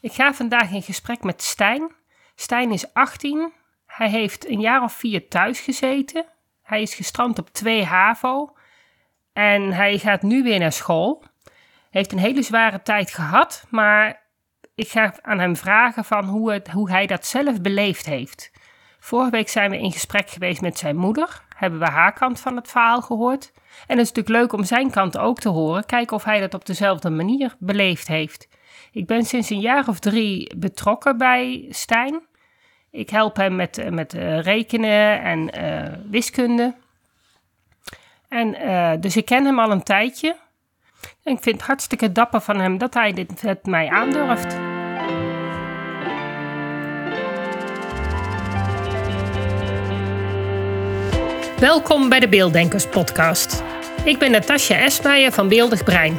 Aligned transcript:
Ik 0.00 0.12
ga 0.12 0.34
vandaag 0.34 0.70
in 0.70 0.82
gesprek 0.82 1.22
met 1.22 1.42
Stijn. 1.42 1.92
Stijn 2.34 2.72
is 2.72 2.92
18. 2.94 3.52
Hij 3.86 4.08
heeft 4.08 4.48
een 4.48 4.60
jaar 4.60 4.82
of 4.82 4.92
vier 4.92 5.28
thuis 5.28 5.60
gezeten. 5.60 6.24
Hij 6.62 6.82
is 6.82 6.94
gestrand 6.94 7.38
op 7.38 7.52
2 7.52 7.84
HAVO. 7.84 8.56
En 9.32 9.72
hij 9.72 9.98
gaat 9.98 10.22
nu 10.22 10.42
weer 10.42 10.58
naar 10.58 10.72
school. 10.72 11.24
Heeft 11.90 12.12
een 12.12 12.18
hele 12.18 12.42
zware 12.42 12.82
tijd 12.82 13.10
gehad, 13.10 13.66
maar 13.70 14.22
ik 14.74 14.88
ga 14.88 15.14
aan 15.22 15.38
hem 15.38 15.56
vragen 15.56 16.04
van 16.04 16.24
hoe, 16.24 16.52
het, 16.52 16.68
hoe 16.68 16.90
hij 16.90 17.06
dat 17.06 17.26
zelf 17.26 17.60
beleefd 17.60 18.06
heeft. 18.06 18.52
Vorige 18.98 19.30
week 19.30 19.48
zijn 19.48 19.70
we 19.70 19.78
in 19.78 19.92
gesprek 19.92 20.30
geweest 20.30 20.60
met 20.60 20.78
zijn 20.78 20.96
moeder. 20.96 21.42
Hebben 21.56 21.78
we 21.78 21.86
haar 21.86 22.12
kant 22.12 22.40
van 22.40 22.56
het 22.56 22.68
verhaal 22.68 23.02
gehoord. 23.02 23.52
En 23.86 23.98
het 23.98 24.06
is 24.06 24.12
natuurlijk 24.12 24.28
leuk 24.28 24.52
om 24.52 24.64
zijn 24.64 24.90
kant 24.90 25.18
ook 25.18 25.38
te 25.38 25.48
horen. 25.48 25.86
Kijken 25.86 26.16
of 26.16 26.24
hij 26.24 26.40
dat 26.40 26.54
op 26.54 26.66
dezelfde 26.66 27.10
manier 27.10 27.54
beleefd 27.58 28.08
heeft. 28.08 28.48
Ik 28.96 29.06
ben 29.06 29.24
sinds 29.24 29.50
een 29.50 29.60
jaar 29.60 29.88
of 29.88 29.98
drie 29.98 30.56
betrokken 30.56 31.18
bij 31.18 31.66
Stijn. 31.70 32.20
Ik 32.90 33.10
help 33.10 33.36
hem 33.36 33.56
met, 33.56 33.78
eh, 33.78 33.90
met 33.90 34.14
uh, 34.14 34.40
rekenen 34.40 35.22
en 35.22 35.50
uh, 35.58 35.92
wiskunde. 36.10 36.74
En 38.28 38.56
dus 39.00 39.16
ik 39.16 39.24
ken 39.24 39.44
hem 39.44 39.58
al 39.58 39.70
een 39.70 39.82
tijdje. 39.82 40.36
En 41.22 41.32
ik 41.32 41.42
vind 41.42 41.56
het 41.56 41.66
hartstikke 41.66 42.12
dapper 42.12 42.40
van 42.40 42.60
hem 42.60 42.78
dat 42.78 42.94
hij 42.94 43.12
dit 43.12 43.42
met 43.42 43.66
mij 43.66 43.88
aandurft. 43.88 44.56
Welkom 51.60 52.08
bij 52.08 52.20
de 52.20 52.28
Beelddenkers 52.28 52.86
podcast. 52.86 53.62
Ik 54.04 54.18
ben 54.18 54.30
Natasja 54.30 54.76
Esmeijer 54.76 55.32
van 55.32 55.48
Beeldig 55.48 55.84
Brein 55.84 56.18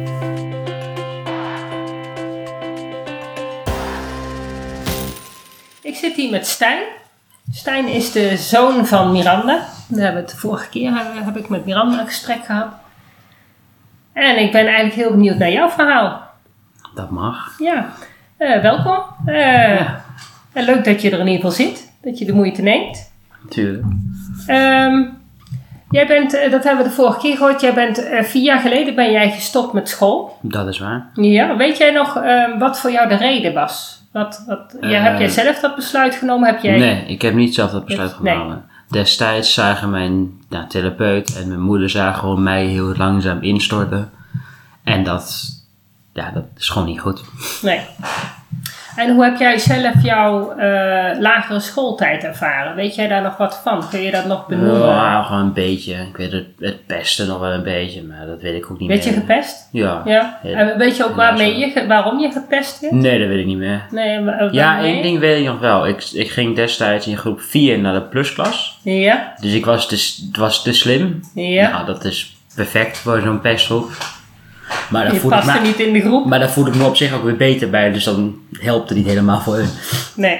Zit 6.01 6.15
hier 6.15 6.31
met 6.31 6.47
Stijn. 6.47 6.83
Stijn 7.51 7.87
is 7.87 8.11
de 8.11 8.37
zoon 8.37 8.85
van 8.85 9.11
Miranda. 9.11 9.67
Daar 9.87 10.03
hebben 10.03 10.13
we 10.13 10.19
het 10.19 10.29
de 10.29 10.37
vorige 10.37 10.69
keer 10.69 10.91
heb 11.23 11.37
ik 11.37 11.49
met 11.49 11.65
Miranda 11.65 11.99
een 11.99 12.07
gesprek 12.07 12.45
gehad. 12.45 12.67
En 14.13 14.41
ik 14.41 14.51
ben 14.51 14.65
eigenlijk 14.65 14.95
heel 14.95 15.09
benieuwd 15.09 15.37
naar 15.37 15.51
jouw 15.51 15.69
verhaal. 15.69 16.21
Dat 16.95 17.09
mag. 17.09 17.59
Ja, 17.59 17.89
uh, 18.37 18.61
welkom. 18.61 19.03
Uh, 19.25 19.79
ja. 19.79 20.03
Leuk 20.53 20.83
dat 20.83 21.01
je 21.01 21.11
er 21.11 21.19
in 21.19 21.27
ieder 21.27 21.35
geval 21.35 21.65
zit, 21.65 21.91
dat 22.01 22.17
je 22.17 22.25
de 22.25 22.33
moeite 22.33 22.61
neemt. 22.61 23.11
Tuurlijk. 23.49 23.85
Um, 24.47 25.17
jij 25.89 26.07
bent, 26.07 26.31
dat 26.31 26.63
hebben 26.63 26.83
we 26.83 26.89
de 26.89 26.95
vorige 26.95 27.19
keer 27.19 27.37
gehoord, 27.37 27.61
jij 27.61 27.73
bent 27.73 27.99
uh, 27.99 28.23
vier 28.23 28.43
jaar 28.43 28.59
geleden 28.59 28.95
ben 28.95 29.11
jij 29.11 29.31
gestopt 29.31 29.73
met 29.73 29.89
school. 29.89 30.37
Dat 30.41 30.67
is 30.67 30.79
waar. 30.79 31.09
Ja, 31.13 31.55
weet 31.55 31.77
jij 31.77 31.91
nog 31.91 32.13
wat 32.59 32.79
voor 32.79 32.91
jou 32.91 33.09
de 33.09 33.15
reden 33.15 33.53
was? 33.53 34.00
Wat, 34.11 34.43
wat, 34.47 34.77
ja, 34.81 35.01
heb 35.01 35.19
jij 35.19 35.29
zelf 35.29 35.59
dat 35.59 35.75
besluit 35.75 36.15
genomen? 36.15 36.47
Heb 36.53 36.61
jij... 36.61 36.77
Nee, 36.77 37.05
ik 37.05 37.21
heb 37.21 37.33
niet 37.33 37.53
zelf 37.53 37.71
dat 37.71 37.85
besluit 37.85 38.13
genomen. 38.13 38.47
Nee. 38.47 39.03
Destijds 39.03 39.53
zagen 39.53 39.89
mijn 39.89 40.41
nou, 40.49 40.67
therapeut 40.67 41.37
en 41.37 41.47
mijn 41.47 41.61
moeder 41.61 41.89
zagen 41.89 42.19
gewoon 42.19 42.43
mij 42.43 42.65
heel 42.65 42.95
langzaam 42.95 43.41
instorten. 43.41 44.11
En 44.83 45.03
dat, 45.03 45.45
ja, 46.13 46.31
dat 46.31 46.43
is 46.57 46.69
gewoon 46.69 46.87
niet 46.87 46.99
goed. 46.99 47.23
Nee. 47.61 47.81
En 48.95 49.13
hoe 49.13 49.23
heb 49.23 49.37
jij 49.37 49.57
zelf 49.57 50.03
jouw 50.03 50.51
uh, 50.51 51.19
lagere 51.19 51.59
schooltijd 51.59 52.23
ervaren? 52.23 52.75
Weet 52.75 52.95
jij 52.95 53.07
daar 53.07 53.21
nog 53.21 53.37
wat 53.37 53.61
van? 53.63 53.89
Kun 53.89 54.01
je 54.01 54.11
dat 54.11 54.25
nog 54.25 54.47
benoemen? 54.47 54.87
Ja, 54.87 55.23
gewoon 55.23 55.41
een 55.41 55.53
beetje. 55.53 55.93
Ik 55.93 56.17
weet 56.17 56.31
het, 56.31 56.45
het 56.59 56.87
beste 56.87 57.25
nog 57.25 57.39
wel 57.39 57.51
een 57.51 57.63
beetje, 57.63 58.03
maar 58.03 58.25
dat 58.25 58.41
weet 58.41 58.55
ik 58.55 58.71
ook 58.71 58.79
niet 58.79 58.89
weet 58.89 59.05
meer. 59.05 59.13
Weet 59.13 59.25
je 59.27 59.33
gepest? 59.33 59.69
Ja. 59.71 60.01
ja. 60.05 60.39
En 60.43 60.77
weet 60.77 60.97
je 60.97 61.05
ook 61.05 61.15
waarmee 61.15 61.57
je, 61.57 61.87
waarom 61.87 62.19
je 62.19 62.31
gepest 62.31 62.79
werd? 62.79 62.93
Nee, 62.93 63.19
dat 63.19 63.27
weet 63.27 63.39
ik 63.39 63.45
niet 63.45 63.57
meer. 63.57 63.85
Nee, 63.91 64.19
maar, 64.19 64.53
ja, 64.53 64.79
één 64.83 65.01
ding 65.01 65.19
weet 65.19 65.39
ik 65.39 65.45
nog 65.45 65.59
wel. 65.59 65.87
Ik, 65.87 66.03
ik 66.13 66.29
ging 66.29 66.55
destijds 66.55 67.07
in 67.07 67.17
groep 67.17 67.41
4 67.41 67.79
naar 67.79 67.93
de 67.93 68.01
plusklas. 68.01 68.79
Ja. 68.83 69.33
Dus 69.39 69.53
ik 69.53 69.65
was 69.65 69.87
te, 69.87 70.29
was 70.39 70.63
te 70.63 70.73
slim. 70.73 71.19
Ja. 71.33 71.69
Nou, 71.71 71.85
dat 71.85 72.05
is 72.05 72.35
perfect 72.55 72.97
voor 72.97 73.21
zo'n 73.21 73.41
pestgroep. 73.41 73.91
Maar 74.89 75.03
dan 75.03 75.13
je 75.13 75.19
voel 75.19 75.29
paste 75.29 75.51
ik 75.51 75.61
me, 75.61 75.67
niet 75.67 75.79
in 75.79 75.93
de 75.93 76.01
groep. 76.01 76.25
Maar 76.25 76.39
daar 76.39 76.49
voel 76.49 76.67
ik 76.67 76.75
me 76.75 76.85
op 76.85 76.95
zich 76.95 77.13
ook 77.13 77.23
weer 77.23 77.37
beter 77.37 77.69
bij, 77.69 77.91
dus 77.91 78.03
dan 78.03 78.35
helpt 78.59 78.89
het 78.89 78.97
niet 78.97 79.07
helemaal 79.07 79.41
voor 79.41 79.55
hun. 79.55 79.69
Nee. 80.15 80.39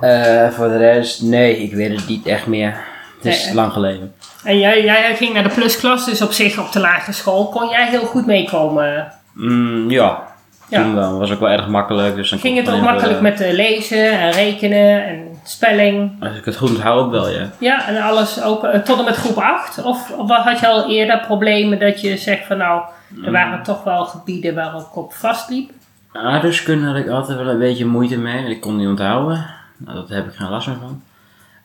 Uh, 0.00 0.48
voor 0.48 0.68
de 0.68 0.76
rest, 0.76 1.22
nee, 1.22 1.62
ik 1.62 1.74
weet 1.74 1.96
het 1.96 2.08
niet 2.08 2.26
echt 2.26 2.46
meer. 2.46 2.76
Het 3.16 3.34
is 3.34 3.44
nee. 3.44 3.54
lang 3.54 3.72
geleden. 3.72 4.14
En 4.44 4.58
jij, 4.58 4.84
jij 4.84 5.16
ging 5.16 5.34
naar 5.34 5.42
de 5.42 5.48
plusklas, 5.48 6.04
dus 6.04 6.22
op 6.22 6.32
zich 6.32 6.58
op 6.58 6.72
de 6.72 6.80
lagere 6.80 7.12
school. 7.12 7.48
Kon 7.48 7.68
jij 7.68 7.88
heel 7.88 8.04
goed 8.06 8.26
meekomen? 8.26 9.12
Mm, 9.32 9.90
ja. 9.90 10.22
ja. 10.68 10.82
Toen 10.82 10.94
wel. 10.94 11.18
was 11.18 11.30
ook 11.30 11.40
wel 11.40 11.48
erg 11.48 11.68
makkelijk. 11.68 12.14
Dus 12.16 12.30
dan 12.30 12.38
ging 12.38 12.56
het 12.56 12.70
ook 12.70 12.80
makkelijk 12.80 13.20
met 13.20 13.40
uh, 13.40 13.52
lezen 13.52 14.20
en 14.20 14.30
rekenen 14.30 15.06
en 15.06 15.33
spelling? 15.48 16.22
Als 16.22 16.36
ik 16.36 16.44
het 16.44 16.56
goed 16.56 16.70
onthoud, 16.70 17.10
wel, 17.10 17.28
ja. 17.28 17.50
Ja, 17.58 17.88
en 17.88 18.02
alles 18.02 18.42
ook 18.42 18.64
uh, 18.64 18.74
tot 18.74 18.98
en 18.98 19.04
met 19.04 19.16
groep 19.16 19.36
8? 19.36 19.82
Of, 19.82 20.10
of 20.10 20.30
had 20.30 20.60
je 20.60 20.66
al 20.66 20.90
eerder 20.90 21.20
problemen 21.20 21.78
dat 21.78 22.00
je 22.00 22.16
zegt 22.16 22.46
van 22.46 22.56
nou 22.56 22.82
er 23.24 23.32
waren 23.32 23.62
toch 23.62 23.84
wel 23.84 24.04
gebieden 24.04 24.54
waar 24.54 24.74
ik 24.74 24.96
op 24.96 25.12
vastliep. 25.12 25.70
Aardrijkskunde 26.12 26.86
had 26.86 26.96
ik 26.96 27.08
altijd 27.08 27.38
wel 27.38 27.48
een 27.48 27.58
beetje 27.58 27.86
moeite 27.86 28.18
mee. 28.18 28.44
Ik 28.44 28.60
kon 28.60 28.76
niet 28.76 28.88
onthouden. 28.88 29.46
Nou, 29.76 29.96
dat 29.96 30.08
heb 30.08 30.26
ik 30.26 30.34
geen 30.34 30.50
last 30.50 30.66
meer 30.66 30.76
van. 30.80 31.02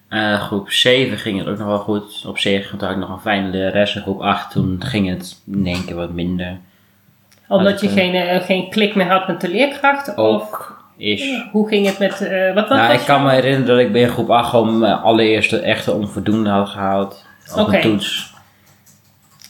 Uh, 0.10 0.42
groep 0.42 0.70
7 0.70 1.18
ging 1.18 1.40
het 1.40 1.48
ook 1.48 1.58
nog 1.58 1.68
wel 1.68 1.80
goed. 1.80 2.26
Op 2.26 2.38
zich 2.38 2.72
had 2.72 2.92
ik 2.92 2.98
nog 2.98 3.10
een 3.10 3.20
fijne 3.20 3.50
lerares. 3.50 3.96
In 3.96 4.02
groep 4.02 4.22
8 4.22 4.52
toen 4.52 4.84
ging 4.84 5.10
het 5.10 5.42
in 5.46 5.66
één 5.66 5.86
keer 5.86 5.96
wat 5.96 6.12
minder. 6.12 6.58
Omdat 7.48 7.82
je 7.82 7.90
geen, 7.90 8.16
uh, 8.16 8.42
geen 8.42 8.70
klik 8.70 8.96
meer 8.96 9.10
had 9.10 9.28
met 9.28 9.42
de 9.42 9.50
leerkracht? 9.50 10.18
Ook 10.18 10.42
of, 10.42 10.72
is. 11.00 11.44
Hoe 11.52 11.68
ging 11.68 11.86
het 11.86 12.00
met... 12.00 12.20
wat, 12.20 12.30
wat 12.54 12.70
nou, 12.70 12.88
was 12.88 13.00
ik 13.00 13.06
kan 13.06 13.24
me 13.24 13.32
herinneren 13.32 13.66
dat 13.66 13.80
ik 13.80 13.92
bij 13.92 14.08
groep 14.08 14.30
8 14.30 14.50
gewoon 14.50 14.80
mijn 14.80 14.94
allereerste 14.94 15.60
echte 15.60 15.94
onvoldoende 15.94 16.50
had 16.50 16.70
gehaald. 16.70 17.26
Op 17.56 17.60
okay. 17.60 17.76
een 17.76 17.82
toets. 17.82 18.34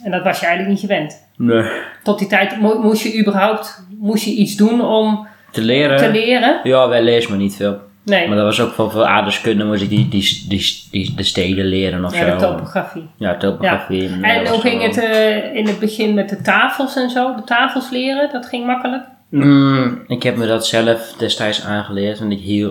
En 0.04 0.12
dat 0.12 0.24
was 0.24 0.40
je 0.40 0.46
eigenlijk 0.46 0.82
niet 0.82 0.90
gewend? 0.90 1.28
Nee. 1.38 1.72
Tot 2.04 2.20
die 2.20 2.28
tijd 2.28 2.62
mo 2.62 2.82
moest 2.82 3.04
je 3.04 3.20
überhaupt 3.20 3.84
moest 4.00 4.26
je 4.26 4.32
iets 4.32 4.56
doen 4.56 4.82
om 4.82 5.28
te 5.52 5.62
leren. 5.62 5.98
Te 5.98 6.12
leren? 6.12 6.60
Ja, 6.64 6.88
wij 6.88 7.04
lezen 7.04 7.30
maar 7.30 7.40
niet 7.40 7.56
veel. 7.56 7.80
Nee. 8.04 8.28
Maar 8.28 8.38
dat 8.38 8.46
was 8.46 8.62
ook 8.62 8.72
voor, 8.72 8.92
voor 8.92 9.04
aardrijkskunde 9.04 9.66
moest 9.66 9.82
ik 9.82 9.90
die, 9.90 10.08
die, 10.08 10.46
die, 10.48 10.88
die, 10.92 11.14
de 11.16 11.24
steden 11.24 11.66
leren 11.66 12.06
of 12.06 12.16
ja, 12.16 12.26
zo. 12.26 12.36
de 12.36 12.46
topografie. 12.46 13.10
Ja, 13.18 13.38
topografie. 13.38 14.20
Ja. 14.20 14.22
En 14.22 14.48
hoe 14.48 14.60
ging 14.60 14.82
het 14.82 14.98
uh, 14.98 15.56
in 15.56 15.68
het 15.68 15.80
begin 15.80 16.14
met 16.14 16.30
de 16.30 16.42
tafels 16.42 16.96
en 16.96 17.10
zo? 17.10 17.36
De 17.36 17.44
tafels 17.44 17.90
leren, 17.90 18.30
dat 18.32 18.46
ging 18.46 18.66
makkelijk? 18.66 19.04
Mm, 19.30 20.04
ik 20.08 20.24
heb 20.24 20.36
me 20.36 20.48
dat 20.48 20.68
zelf 20.68 21.14
destijds 21.18 21.64
aangeleerd. 21.64 22.20
Want 22.20 22.32
ik 22.32 22.40
hier 22.40 22.68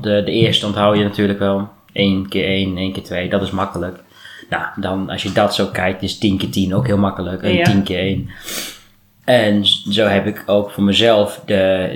de, 0.00 0.22
de 0.24 0.30
eerste 0.32 0.66
onthoud 0.66 0.96
je 0.96 1.02
natuurlijk 1.02 1.38
wel. 1.38 1.68
1 1.92 2.28
keer 2.28 2.44
1, 2.44 2.76
1 2.76 2.92
keer 2.92 3.02
2, 3.02 3.28
dat 3.28 3.42
is 3.42 3.50
makkelijk. 3.50 3.98
Nou, 4.50 4.64
dan 4.76 5.10
als 5.10 5.22
je 5.22 5.32
dat 5.32 5.54
zo 5.54 5.66
kijkt, 5.66 6.02
is 6.02 6.18
10 6.18 6.38
keer 6.38 6.50
10 6.50 6.74
ook 6.74 6.86
heel 6.86 6.98
makkelijk. 6.98 7.42
En 7.42 7.52
Ja. 7.52 7.64
10 7.64 7.82
keer 7.82 7.98
1. 7.98 8.30
En 9.24 9.64
zo 9.90 10.06
heb 10.06 10.26
ik 10.26 10.42
ook 10.46 10.70
voor 10.70 10.82
mezelf 10.82 11.42
de, 11.46 11.88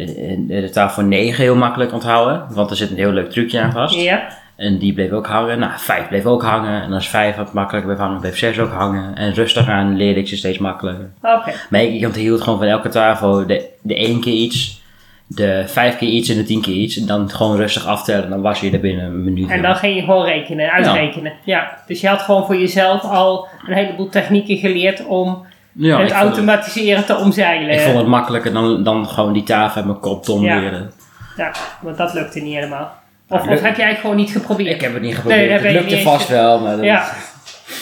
de, 0.46 0.60
de 0.60 0.70
tafel 0.70 1.02
9 1.02 1.42
heel 1.42 1.56
makkelijk 1.56 1.92
onthouden. 1.92 2.46
Want 2.54 2.70
er 2.70 2.76
zit 2.76 2.90
een 2.90 2.96
heel 2.96 3.12
leuk 3.12 3.30
trucje 3.30 3.60
aan 3.60 3.72
vast. 3.72 3.94
Ja. 3.94 4.28
En 4.60 4.78
die 4.78 4.92
bleef 4.92 5.10
ook 5.10 5.26
hangen. 5.26 5.58
Nou, 5.58 5.72
5 5.76 6.08
bleef 6.08 6.24
ook 6.24 6.42
hangen. 6.42 6.82
En 6.82 6.92
als 6.92 7.08
5 7.08 7.36
wat 7.36 7.52
makkelijker 7.52 7.90
bleef 7.90 8.04
hangen, 8.04 8.20
bleef 8.20 8.38
6 8.38 8.58
ook 8.58 8.72
hangen. 8.72 9.16
En 9.16 9.34
rustig 9.34 9.68
aan 9.68 9.96
leerde 9.96 10.20
ik 10.20 10.28
ze 10.28 10.36
steeds 10.36 10.58
makkelijker. 10.58 11.10
Oké. 11.22 11.52
Maar 11.70 11.82
ik, 11.82 11.94
ik 11.94 12.06
onthield 12.06 12.40
gewoon 12.40 12.58
van 12.58 12.68
elke 12.68 12.88
tafel 12.88 13.46
de, 13.46 13.68
de 13.82 13.94
1 13.94 14.20
keer 14.20 14.32
iets. 14.32 14.82
De 15.26 15.64
5 15.66 15.96
keer 15.96 16.08
iets 16.08 16.28
en 16.28 16.36
de 16.36 16.42
10 16.42 16.60
keer 16.60 16.74
iets. 16.74 16.96
En 16.96 17.06
dan 17.06 17.30
gewoon 17.30 17.56
rustig 17.56 17.86
aftellen. 17.86 18.30
Dan 18.30 18.40
was 18.40 18.60
je 18.60 18.70
er 18.70 18.80
binnen 18.80 19.04
een 19.04 19.24
minuut. 19.24 19.50
En 19.50 19.62
dan 19.62 19.76
ging 19.76 19.94
je 19.94 20.00
gewoon 20.00 20.24
rekenen, 20.24 20.70
uitrekenen. 20.70 21.32
Ja. 21.44 21.78
Dus 21.86 22.00
je 22.00 22.08
had 22.08 22.20
gewoon 22.20 22.46
voor 22.46 22.56
jezelf 22.56 23.02
al 23.02 23.48
een 23.66 23.74
heleboel 23.74 24.08
technieken 24.08 24.56
geleerd 24.56 25.06
om 25.06 25.46
ja, 25.72 26.00
het 26.00 26.12
automatiseren 26.12 27.04
te 27.04 27.16
omzeilen. 27.16 27.74
Ik 27.74 27.80
vond 27.80 27.98
het 27.98 28.06
makkelijker 28.06 28.52
dan, 28.52 28.82
dan 28.82 29.08
gewoon 29.08 29.32
die 29.32 29.42
tafel 29.42 29.76
uit 29.76 29.86
mijn 29.86 30.00
kop 30.00 30.24
te 30.24 30.32
omleren. 30.32 30.92
Ja, 31.36 31.52
want 31.80 31.96
dat 31.96 32.14
lukte 32.14 32.40
niet 32.40 32.54
helemaal. 32.54 32.99
Of, 33.30 33.60
heb 33.62 33.76
jij 33.76 33.88
het 33.88 33.98
gewoon 33.98 34.16
niet 34.16 34.30
geprobeerd? 34.30 34.74
Ik 34.74 34.80
heb 34.80 34.92
het 34.92 35.02
niet 35.02 35.14
geprobeerd. 35.14 35.62
het 35.62 35.72
lukte 35.72 35.98
vast 36.02 36.20
eens. 36.20 36.28
wel, 36.38 36.60
maar 36.60 36.76
dat- 36.76 36.84
Ja. 36.84 37.04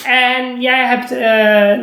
En 0.05 0.61
jij 0.61 0.85
hebt, 0.85 1.09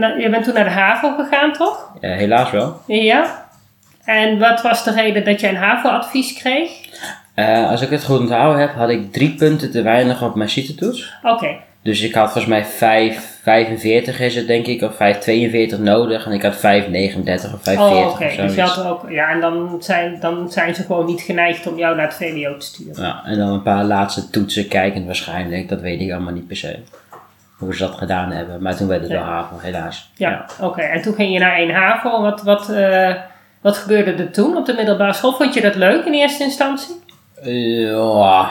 nou, 0.00 0.20
je 0.20 0.28
bent 0.30 0.44
toen 0.44 0.54
naar 0.54 0.64
de 0.64 0.70
HAVO 0.70 1.14
gegaan, 1.16 1.52
toch? 1.52 1.90
Ja, 2.00 2.08
helaas 2.08 2.50
wel. 2.50 2.80
Ja. 2.86 3.44
En 4.04 4.38
wat 4.38 4.62
was 4.62 4.84
de 4.84 4.92
reden 4.92 5.24
dat 5.24 5.40
jij 5.40 5.50
een 5.50 5.56
HAVO-advies 5.56 6.32
kreeg? 6.32 6.70
Eh, 7.34 7.70
als 7.70 7.80
ik 7.82 7.90
het 7.90 8.04
goed 8.04 8.18
onthouden 8.18 8.60
heb, 8.60 8.74
had 8.74 8.88
ik 8.88 9.12
drie 9.12 9.34
punten 9.34 9.70
te 9.70 9.82
weinig 9.82 10.22
op 10.22 10.34
mijn 10.34 10.48
CITE-toets. 10.48 11.14
Oké, 11.22 11.56
Dus 11.86 12.02
ik 12.02 12.14
had 12.14 12.32
volgens 12.32 12.46
mij 12.46 12.64
5,45 14.14 14.20
is 14.20 14.34
het 14.34 14.46
denk 14.46 14.66
ik, 14.66 14.82
of 14.82 14.92
5,42 15.74 15.78
nodig. 15.80 16.26
En 16.26 16.32
ik 16.32 16.42
had 16.42 16.54
5,39 16.56 16.62
of 17.54 17.60
5,40 17.70 17.78
oh, 17.78 17.96
oké. 17.96 18.06
of 18.06 18.18
Dus 18.18 18.34
je 18.34 18.48
zoiets. 18.50 18.74
had 18.74 18.86
ook, 18.86 19.10
ja, 19.10 19.30
en 19.30 19.40
dan 19.40 19.76
zijn, 19.80 20.20
dan 20.20 20.50
zijn 20.52 20.74
ze 20.74 20.82
gewoon 20.82 21.06
niet 21.06 21.20
geneigd 21.20 21.66
om 21.66 21.78
jou 21.78 21.96
naar 21.96 22.06
het 22.06 22.14
VWO 22.14 22.56
te 22.56 22.66
sturen. 22.66 23.02
Ja, 23.04 23.22
en 23.24 23.38
dan 23.38 23.48
een 23.48 23.62
paar 23.62 23.84
laatste 23.84 24.30
toetsen 24.30 24.68
kijkend 24.68 25.06
waarschijnlijk. 25.06 25.68
Dat 25.68 25.80
weet 25.80 26.00
ik 26.00 26.12
allemaal 26.12 26.32
niet 26.32 26.46
per 26.46 26.56
se. 26.56 26.78
Hoe 27.58 27.74
ze 27.74 27.82
dat 27.86 27.94
gedaan 27.98 28.30
hebben. 28.30 28.62
Maar 28.62 28.76
toen 28.76 28.88
werd 28.88 29.00
het 29.00 29.10
Nee. 29.10 29.18
wel 29.18 29.28
HAVO, 29.28 29.56
helaas. 29.58 30.10
Ja, 30.14 30.44
oké. 30.60 30.80
En 30.80 31.02
toen 31.02 31.14
ging 31.14 31.32
je 31.32 31.38
naar 31.38 31.58
1 31.58 31.70
HAVO. 31.74 32.20
Wat, 32.22 32.42
wat, 32.42 32.68
eh, 32.70 33.14
wat 33.60 33.76
gebeurde 33.76 34.12
er 34.12 34.30
toen 34.32 34.56
op 34.56 34.66
de 34.66 34.74
middelbare 34.74 35.12
school? 35.12 35.32
Vond 35.32 35.54
je 35.54 35.60
dat 35.60 35.74
leuk 35.74 36.04
in 36.04 36.12
eerste 36.12 36.42
instantie? 36.42 36.94
Ja, 37.42 38.48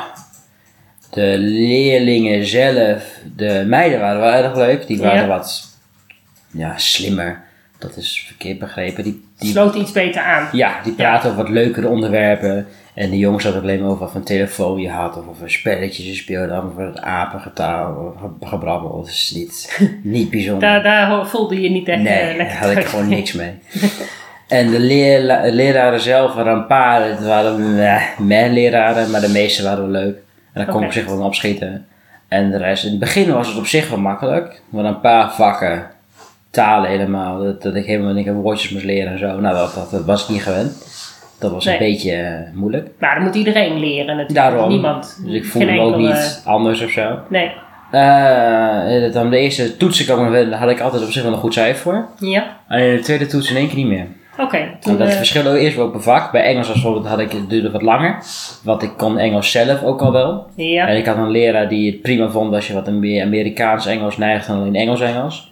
de 1.15 1.35
leerlingen 1.37 2.45
zelf, 2.45 3.03
de 3.35 3.63
meiden 3.67 3.99
waren 3.99 4.19
wel 4.21 4.31
erg 4.43 4.55
leuk. 4.55 4.87
Die 4.87 4.97
waren 4.99 5.21
Ja. 5.21 5.27
wat 5.27 5.63
ja, 6.51 6.77
slimmer. 6.77 7.43
Dat 7.79 7.97
is 7.97 8.23
verkeerd 8.27 8.59
begrepen. 8.59 9.03
Die, 9.03 9.23
die, 9.39 9.49
Sloot 9.51 9.75
iets 9.75 9.91
beter 9.91 10.21
aan. 10.21 10.47
ja, 10.51 10.79
die 10.83 10.93
praten 10.93 11.29
over 11.31 11.41
wat 11.43 11.51
leukere 11.51 11.87
onderwerpen. 11.87 12.67
En 12.93 13.09
de 13.09 13.17
jongens 13.17 13.43
hadden 13.43 13.61
het 13.61 13.69
alleen 13.71 13.81
maar 13.81 13.91
over 13.91 14.03
wat 14.03 14.11
voor 14.11 14.23
telefoon 14.23 14.79
je 14.79 14.89
had. 14.89 15.17
Of 15.17 15.27
over 15.27 15.51
spelletjes 15.51 16.05
je 16.05 16.15
speelde. 16.15 16.57
of 16.57 16.63
Over 16.63 16.85
het 16.85 16.99
apengetaal, 17.01 18.15
ge- 18.21 18.47
gebrabbel. 18.47 18.97
Dat 18.97 19.07
is 19.07 19.31
niet, 19.35 19.79
niet 20.15 20.29
bijzonder. 20.29 20.59
Daar, 20.69 20.83
daar 20.83 21.27
voelde 21.27 21.61
je 21.61 21.69
niet 21.69 21.87
echt 21.87 22.01
Nee, 22.01 22.13
eh, 22.13 22.37
daar 22.37 22.57
had 22.57 22.71
ik 22.77 22.85
gewoon 22.85 23.09
niks 23.09 23.31
mee. 23.33 23.51
En 24.47 24.69
de 24.71 24.79
leerla- 24.79 25.41
leraren 25.49 25.99
zelf 26.01 26.33
waren 26.33 26.53
een 26.53 26.67
paar, 26.67 27.09
het 27.09 27.25
waren 27.25 27.75
meh, 27.75 28.01
meh 28.19 28.51
leraren, 28.51 29.11
maar 29.11 29.21
de 29.21 29.29
meeste 29.29 29.63
waren 29.63 29.91
wel 29.91 30.01
leuk. 30.03 30.17
En 30.55 30.63
daar 30.65 30.73
kon 30.73 30.81
ik 30.81 30.87
op 30.87 30.93
zich 30.93 31.05
wel 31.05 31.15
in 31.15 31.21
opschieten. 31.23 31.85
En 32.27 32.51
de 32.51 32.57
rest, 32.57 32.83
in 32.83 32.89
het 32.89 32.99
begin 32.99 33.33
was 33.33 33.47
het 33.47 33.57
op 33.57 33.65
zich 33.65 33.89
wel 33.89 33.99
makkelijk. 33.99 34.61
Maar 34.69 34.85
een 34.85 34.99
paar 34.99 35.33
vakken, 35.33 35.87
talen 36.49 36.89
helemaal, 36.89 37.43
dat, 37.43 37.61
dat 37.61 37.75
ik 37.75 37.85
helemaal 37.85 38.13
niet 38.13 38.27
woordjes 38.31 38.71
moest 38.71 38.85
leren 38.85 39.11
en 39.11 39.19
zo. 39.19 39.39
Nou, 39.39 39.55
dat, 39.55 39.73
dat, 39.75 39.91
dat 39.91 40.05
was 40.05 40.23
ik 40.23 40.29
niet 40.29 40.43
gewend. 40.43 40.93
Dat 41.39 41.51
was 41.51 41.65
Nee. 41.65 41.73
een 41.73 41.79
beetje 41.91 42.11
eh, 42.11 42.53
moeilijk. 42.53 42.89
Maar 42.99 43.15
dat 43.15 43.23
moet 43.23 43.35
iedereen 43.35 43.79
leren 43.79 44.17
natuurlijk. 44.17 44.49
Daarom. 44.49 44.69
Niemand. 44.69 45.21
Dus 45.25 45.33
ik 45.33 45.45
voelde 45.45 45.71
me 45.71 45.79
ook 45.79 45.93
enkele- 45.93 46.13
niet 46.13 46.41
anders 46.45 46.81
of 46.83 46.89
zo. 46.91 47.19
Nee. 47.29 47.51
Eh, 47.91 49.13
dan 49.13 49.29
de 49.29 49.37
eerste 49.37 49.77
toetsen 49.77 50.05
kwam, 50.05 50.31
daar 50.31 50.53
had 50.59 50.69
ik 50.69 50.79
altijd 50.79 51.03
op 51.03 51.11
zich 51.11 51.23
wel 51.23 51.31
een 51.31 51.37
goed 51.37 51.53
cijfer 51.53 51.81
voor. 51.81 52.07
Ja? 52.29 52.57
Alleen 52.67 52.95
de 52.95 53.01
tweede 53.01 53.25
toets 53.25 53.49
in 53.49 53.55
één 53.55 53.67
keer 53.67 53.75
niet 53.75 53.87
meer. 53.87 54.05
Oké. 54.37 54.77
Toen, 54.79 54.97
dat 54.97 55.07
eh, 55.07 55.15
verschilde 55.15 55.59
eerst 55.59 55.75
wel 55.77 55.89
per 55.89 56.01
vak. 56.01 56.31
Bij 56.31 56.43
Engels 56.43 56.67
als 56.67 56.73
bijvoorbeeld 56.81 57.07
had 57.07 57.19
ik 57.19 57.31
het 57.31 57.49
duurde 57.49 57.71
wat 57.71 57.81
langer. 57.81 58.23
Want 58.63 58.83
ik 58.83 58.91
kon 58.97 59.17
Engels 59.17 59.51
zelf 59.51 59.83
ook 59.83 60.01
al 60.01 60.11
wel. 60.11 60.47
ja. 60.55 60.87
En 60.87 60.97
ik 60.97 61.05
had 61.05 61.17
een 61.17 61.31
leraar 61.31 61.69
die 61.69 61.91
het 61.91 62.01
prima 62.01 62.29
vond 62.29 62.53
als 62.53 62.67
je 62.67 62.73
wat 62.73 62.91
meer 62.91 63.23
Amerikaans 63.23 63.85
Engels 63.85 64.17
neigt 64.17 64.47
dan 64.47 64.57
alleen 64.57 64.75
Engels 64.75 65.01
Engels. 65.01 65.51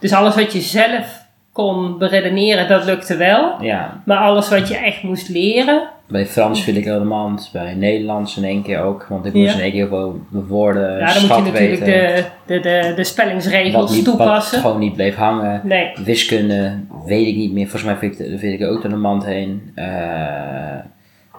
Dus 0.00 0.12
alles 0.12 0.34
wat 0.34 0.52
je 0.52 0.60
zelf 0.60 1.23
kon 1.54 1.98
beredeneren, 1.98 2.68
dat 2.68 2.84
lukte 2.84 3.16
wel. 3.16 3.54
Ja, 3.62 4.02
Maar 4.04 4.18
alles 4.18 4.48
wat 4.48 4.68
je 4.68 4.76
echt 4.76 5.02
moest 5.02 5.28
leren, 5.28 5.88
bij 6.08 6.26
Frans 6.26 6.62
viel 6.62 6.74
ik 6.74 6.84
helemaal. 6.84 7.38
Bij 7.52 7.74
Nederlands 7.74 8.36
in 8.36 8.44
één 8.44 8.62
keer 8.62 8.80
ook. 8.80 9.06
Want 9.08 9.24
ik 9.26 9.32
moest 9.32 9.50
Ja. 9.52 9.54
in 9.56 9.62
één 9.62 9.72
keer 9.72 9.88
veel 9.88 10.20
woorden, 10.30 10.98
ja, 10.98 11.12
dan 11.12 11.22
moet 11.22 11.36
je 11.36 11.42
natuurlijk 11.42 11.58
weten. 11.58 11.86
de, 11.86 12.24
de, 12.46 12.60
de, 12.60 12.82
de 12.88 12.92
wat, 12.96 13.06
spellingsregels 13.06 13.90
niet, 13.96 14.06
wat 14.06 14.16
toepassen. 14.16 14.60
gewoon 14.60 14.78
niet 14.78 14.94
bleef 14.94 15.14
hangen. 15.14 15.60
Nee. 15.64 15.90
Wiskunde 16.04 16.78
weet 17.06 17.26
ik 17.26 17.36
niet 17.36 17.52
meer. 17.52 17.68
Volgens 17.68 17.82
mij 17.84 17.96
vind 17.96 18.20
ik, 18.20 18.38
vind 18.38 18.60
ik 18.60 18.66
ook 18.66 18.82
door 18.82 18.90
de 18.90 18.96
mand 18.96 19.24
heen. 19.24 19.72
Eh 19.74 19.84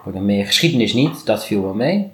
wat 0.04 0.14
nog 0.14 0.22
meer? 0.22 0.46
Geschiedenis 0.46 0.92
niet. 0.92 1.26
Dat 1.26 1.46
viel 1.46 1.62
wel 1.62 1.74
mee. 1.74 2.10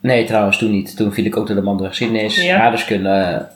Nee, 0.00 0.24
trouwens 0.24 0.58
toen 0.58 0.70
niet. 0.70 0.96
Toen 0.96 1.12
viel 1.12 1.24
ik 1.24 1.36
ook 1.36 1.46
door 1.46 1.56
de 1.56 1.62
mand 1.62 1.78
door 1.78 1.88
geschiedenis. 1.88 2.44
Ja. 2.44 2.60
Aardrijkskunde. 2.60 3.46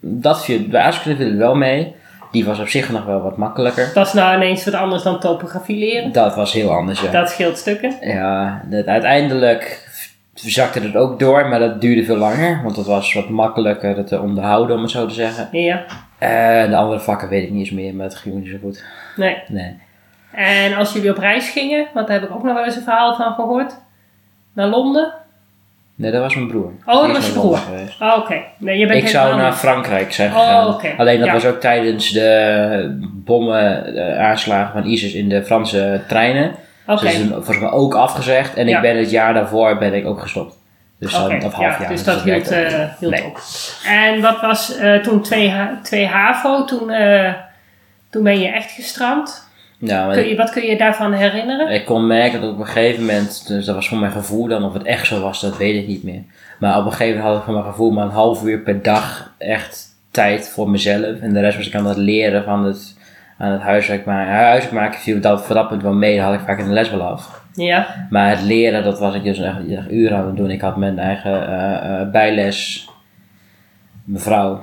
Dat 0.00 0.44
viel, 0.44 0.60
bij 0.68 0.92
viel 0.92 1.20
ik 1.20 1.36
wel 1.36 1.54
mee. 1.54 1.94
Die 2.30 2.44
was 2.44 2.60
op 2.60 2.68
zich 2.68 2.90
nog 2.90 3.04
wel 3.04 3.22
wat 3.22 3.36
makkelijker. 3.36 3.90
Dat 3.94 4.06
is 4.06 4.12
nou 4.12 4.36
ineens 4.36 4.64
wat 4.64 4.74
anders 4.74 5.02
dan 5.02 5.20
topografie 5.20 5.78
leren. 5.78 6.12
Dat 6.12 6.34
was 6.34 6.52
heel 6.52 6.70
anders, 6.70 7.00
ja. 7.00 7.10
Dat 7.10 7.30
scheelt 7.30 7.58
stukken. 7.58 7.96
Ja, 8.00 8.62
dat, 8.64 8.86
uiteindelijk 8.86 9.88
zakte 10.34 10.80
het 10.80 10.96
ook 10.96 11.18
door, 11.18 11.48
maar 11.48 11.58
dat 11.58 11.80
duurde 11.80 12.04
veel 12.04 12.16
langer. 12.16 12.60
Want 12.62 12.76
het 12.76 12.86
was 12.86 13.14
wat 13.14 13.28
makkelijker 13.28 14.04
te 14.04 14.20
onderhouden, 14.20 14.76
om 14.76 14.82
het 14.82 14.90
zo 14.90 15.06
te 15.06 15.14
zeggen. 15.14 15.48
Ja. 15.52 15.84
Eh, 16.18 16.70
de 16.70 16.76
andere 16.76 17.00
vakken 17.00 17.28
weet 17.28 17.42
ik 17.42 17.50
niet 17.50 17.60
eens 17.60 17.70
meer, 17.70 17.94
maar 17.94 18.06
het 18.06 18.16
ging 18.16 18.34
niet 18.34 18.48
zo 18.48 18.56
goed. 18.62 18.84
Nee. 19.16 19.42
Nee. 19.48 19.78
En 20.32 20.74
als 20.74 20.92
jullie 20.92 21.10
op 21.10 21.18
reis 21.18 21.50
gingen, 21.50 21.86
want 21.94 22.06
daar 22.06 22.20
heb 22.20 22.28
ik 22.28 22.34
ook 22.34 22.42
nog 22.42 22.54
wel 22.54 22.64
eens 22.64 22.76
een 22.76 22.82
verhaal 22.82 23.14
van 23.14 23.34
gehoord. 23.34 23.80
Naar 24.52 24.66
Londen. 24.66 25.12
Nee, 26.00 26.10
dat 26.10 26.20
was 26.20 26.34
mijn 26.34 26.48
broer. 26.48 26.72
Oh, 26.86 27.06
dat 27.06 27.16
was 27.16 27.26
je 27.26 27.32
broer. 27.32 27.58
Oh, 28.00 28.16
oké. 28.18 28.42
Nee, 28.58 28.78
je 28.78 28.86
bent 28.86 29.02
Ik 29.02 29.08
zou 29.08 29.36
naar 29.36 29.52
Frankrijk 29.52 30.12
zijn 30.12 30.34
Oh, 30.34 30.66
oké. 30.74 30.94
Alleen 30.96 31.18
dat 31.18 31.26
Ja. 31.26 31.32
was 31.32 31.46
ook 31.46 31.60
tijdens 31.60 32.10
de 32.10 32.98
bommen 33.02 33.94
aanslagen 34.18 34.72
van 34.72 34.90
ISIS 34.90 35.12
in 35.14 35.28
de 35.28 35.44
Franse 35.44 36.00
treinen. 36.08 36.54
Oké. 36.86 37.00
Dus 37.00 37.12
dat 37.12 37.22
is 37.22 37.28
volgens 37.28 37.58
mij 37.58 37.70
ook 37.70 37.94
afgezegd. 37.94 38.54
En 38.54 38.68
Ja. 38.68 38.76
ik 38.76 38.82
ben 38.82 38.96
het 38.98 39.10
jaar 39.10 39.34
daarvoor 39.34 39.78
ben 39.78 39.94
ik 39.94 40.06
ook 40.06 40.20
gestopt. 40.20 40.54
Dus 40.98 41.12
dan, 41.12 41.24
Oké, 41.34 41.44
of 41.46 41.52
half 41.52 41.66
ja, 41.72 41.80
jaar. 41.80 41.88
dus 41.90 42.04
dat 42.04 42.22
hield, 42.22 42.48
eh, 42.50 42.84
hield 42.98 43.12
Nee. 43.12 43.24
op. 43.24 43.40
En 43.86 44.20
wat 44.20 44.40
was 44.40 44.76
eh, 44.76 44.94
toen 44.94 45.22
2 45.22 45.54
twee 45.82 46.06
HAVO? 46.06 46.64
Toen, 46.64 46.90
eh, 46.90 47.32
toen 48.10 48.22
ben 48.22 48.40
je 48.40 48.48
echt 48.48 48.70
gestrand. 48.70 49.48
Nou, 49.80 50.06
maar 50.06 50.16
Kun 50.16 50.28
je, 50.28 50.36
wat 50.36 50.50
kun 50.50 50.62
je 50.66 50.76
daarvan 50.78 51.12
herinneren? 51.12 51.68
Ik 51.74 51.84
kon 51.84 52.06
merken 52.06 52.40
dat 52.40 52.50
op 52.52 52.58
een 52.58 52.66
gegeven 52.66 53.00
moment, 53.04 53.46
dus 53.48 53.64
dat 53.64 53.74
was 53.74 53.88
voor 53.88 53.98
mijn 53.98 54.12
gevoel 54.12 54.46
dan, 54.46 54.64
of 54.64 54.72
het 54.72 54.82
echt 54.82 55.06
zo 55.06 55.20
was, 55.20 55.40
dat 55.40 55.56
weet 55.56 55.82
ik 55.82 55.86
niet 55.88 56.02
meer. 56.02 56.22
Maar 56.58 56.78
op 56.78 56.84
een 56.84 56.90
gegeven 56.90 57.14
moment 57.16 57.28
had 57.28 57.36
ik 57.38 57.44
voor 57.44 57.54
mijn 57.54 57.66
gevoel 57.72 57.90
maar 57.90 58.04
een 58.04 58.10
half 58.10 58.44
uur 58.44 58.58
per 58.58 58.82
dag 58.82 59.32
echt 59.38 59.86
tijd 60.10 60.48
voor 60.48 60.70
mezelf. 60.70 61.20
En 61.20 61.32
de 61.32 61.40
rest 61.40 61.56
was 61.56 61.66
ik 61.66 61.74
aan 61.74 61.86
het 61.86 61.96
leren 61.96 62.44
van 62.44 62.64
het, 62.64 62.98
aan 63.38 63.52
het 63.52 63.60
huiswerk 63.60 64.04
maken. 64.04 64.32
Huiswerk 64.32 64.74
maken 64.74 65.00
viel 65.00 65.20
dat 65.20 65.44
voor 65.44 65.54
dat 65.54 65.68
punt 65.68 65.82
wel 65.82 65.92
mee, 65.94 66.16
dat 66.16 66.24
had 66.24 66.34
ik 66.34 66.40
vaak 66.40 66.58
in 66.58 66.64
de 66.66 66.72
les 66.72 66.90
wel 66.90 67.02
af. 67.02 67.42
Ja, 67.54 68.06
Maar 68.10 68.30
het 68.30 68.42
leren, 68.42 68.84
dat 68.84 68.98
was 68.98 69.14
ik 69.14 69.22
dus 69.22 69.38
echt, 69.38 69.56
echt 69.70 69.90
uren 69.90 70.18
aan 70.18 70.26
het 70.26 70.36
doen. 70.36 70.50
Ik 70.50 70.60
had 70.60 70.76
mijn 70.76 70.98
eigen 70.98 71.46
eh, 71.48 72.00
eh, 72.00 72.10
bijles, 72.10 72.88
mijn 74.04 74.22
vrouw, 74.22 74.60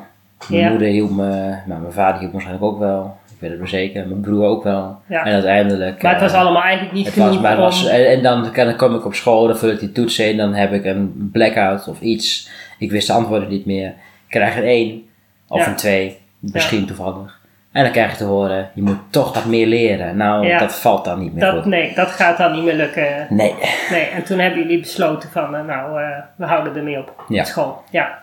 mijn 0.50 0.62
Ja. 0.62 0.70
moeder 0.70 0.88
hielp 0.88 1.10
me, 1.10 1.56
maar 1.68 1.80
mijn 1.80 1.92
vader 1.94 2.20
hielp 2.20 2.32
me 2.34 2.38
waarschijnlijk 2.38 2.66
ook 2.74 2.80
wel. 2.80 3.18
Ik 3.38 3.44
weet 3.44 3.50
het 3.52 3.60
wel 3.60 3.70
zeker, 3.70 4.08
mijn 4.08 4.22
broer 4.22 4.46
ook 4.46 4.64
wel. 4.64 5.00
Ja. 5.08 5.26
En 5.26 5.34
uiteindelijk... 5.34 6.02
maar 6.02 6.12
het 6.12 6.22
was 6.22 6.34
eh, 6.34 6.40
allemaal 6.40 6.62
eigenlijk 6.62 6.94
niet 6.94 7.06
het 7.06 7.14
genoeg 7.14 7.30
was, 7.30 7.40
maar 7.42 7.50
het 7.52 7.60
om... 7.60 7.66
was, 7.66 7.88
en, 7.88 8.08
en 8.08 8.24
dan, 8.24 8.52
dan 8.54 8.76
kom 8.76 8.96
ik 8.96 9.06
op 9.06 9.14
school, 9.14 9.48
dan 9.48 9.58
vul 9.58 9.70
ik 9.70 9.80
die 9.80 9.92
toets 9.92 10.20
in, 10.20 10.38
dan 10.38 10.54
heb 10.54 10.74
ik 10.74 10.86
een 10.86 11.30
blackout 11.32 11.88
of 11.88 12.02
iets. 12.02 12.50
Ik 12.80 12.92
wist 12.92 13.08
de 13.08 13.14
antwoorden 13.14 13.50
niet 13.50 13.66
meer. 13.66 13.88
Ik 13.88 13.94
krijg 14.30 14.58
een 14.58 14.64
1 14.64 15.10
of 15.48 15.60
Ja. 15.60 15.68
een 15.68 15.76
2, 15.76 16.18
misschien 16.40 16.86
toevallig. 16.86 17.40
En 17.72 17.84
dan 17.84 17.92
krijg 17.92 18.12
je 18.12 18.18
te 18.18 18.24
horen, 18.24 18.70
je 18.74 18.82
moet 18.82 19.00
toch 19.10 19.34
wat 19.34 19.46
meer 19.46 19.68
leren. 19.68 20.18
Nou, 20.18 20.58
dat 20.58 20.76
valt 20.76 21.06
dan 21.06 21.20
niet 21.20 21.34
meer 21.34 21.44
dat, 21.44 21.54
goed. 21.54 21.66
nee, 21.66 21.94
dat 21.96 22.08
gaat 22.08 22.38
dan 22.38 22.52
niet 22.52 22.64
meer 22.64 22.76
lukken. 22.76 23.28
Nee, 23.30 23.54
Nee, 23.92 24.04
en 24.06 24.24
toen 24.24 24.40
hebben 24.40 24.60
jullie 24.62 24.80
besloten 24.80 25.30
van, 25.30 25.56
eh, 25.56 25.66
nou, 25.66 26.02
eh, 26.02 26.08
we 26.36 26.46
houden 26.46 26.76
ermee 26.76 26.98
op. 26.98 27.24
Ja. 27.28 27.40
Op 27.40 27.46
school, 27.46 27.84
ja. 27.90 28.20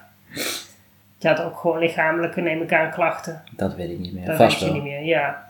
Had 1.25 1.41
ook 1.43 1.57
gewoon 1.59 1.79
lichamelijke, 1.79 2.41
neem 2.41 2.63
ik 2.63 2.73
aan, 2.73 2.91
klachten. 2.91 3.43
dat 3.57 3.75
weet 3.75 3.91
ik 3.91 3.99
niet 3.99 4.13
meer. 4.15 4.25
Dat 4.27 4.37
Vast 4.37 4.51
weet 4.61 4.69
je 4.69 4.75
wel. 4.75 4.75
niet 4.75 4.93
meer, 4.93 5.03
ja. 5.05 5.47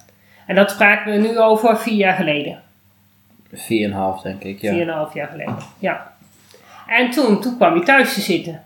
En 0.47 0.55
dat 0.55 0.71
spraken 0.71 1.13
we 1.13 1.19
nu 1.29 1.39
over 1.39 1.79
vier 1.79 1.95
jaar 1.97 2.15
geleden. 2.15 2.59
4,5 3.51 4.23
denk 4.23 4.43
ik, 4.43 4.61
ja. 4.61 4.73
Vier 4.73 4.83
en 4.83 4.89
een 4.89 4.95
half 4.95 5.15
jaar 5.15 5.29
geleden, 5.29 5.57
ja. 5.79 6.13
En 6.89 7.11
toen, 7.11 7.41
toen 7.41 7.57
kwam 7.57 7.75
je 7.75 7.83
thuis 7.83 8.15
te 8.15 8.21
zitten. 8.21 8.63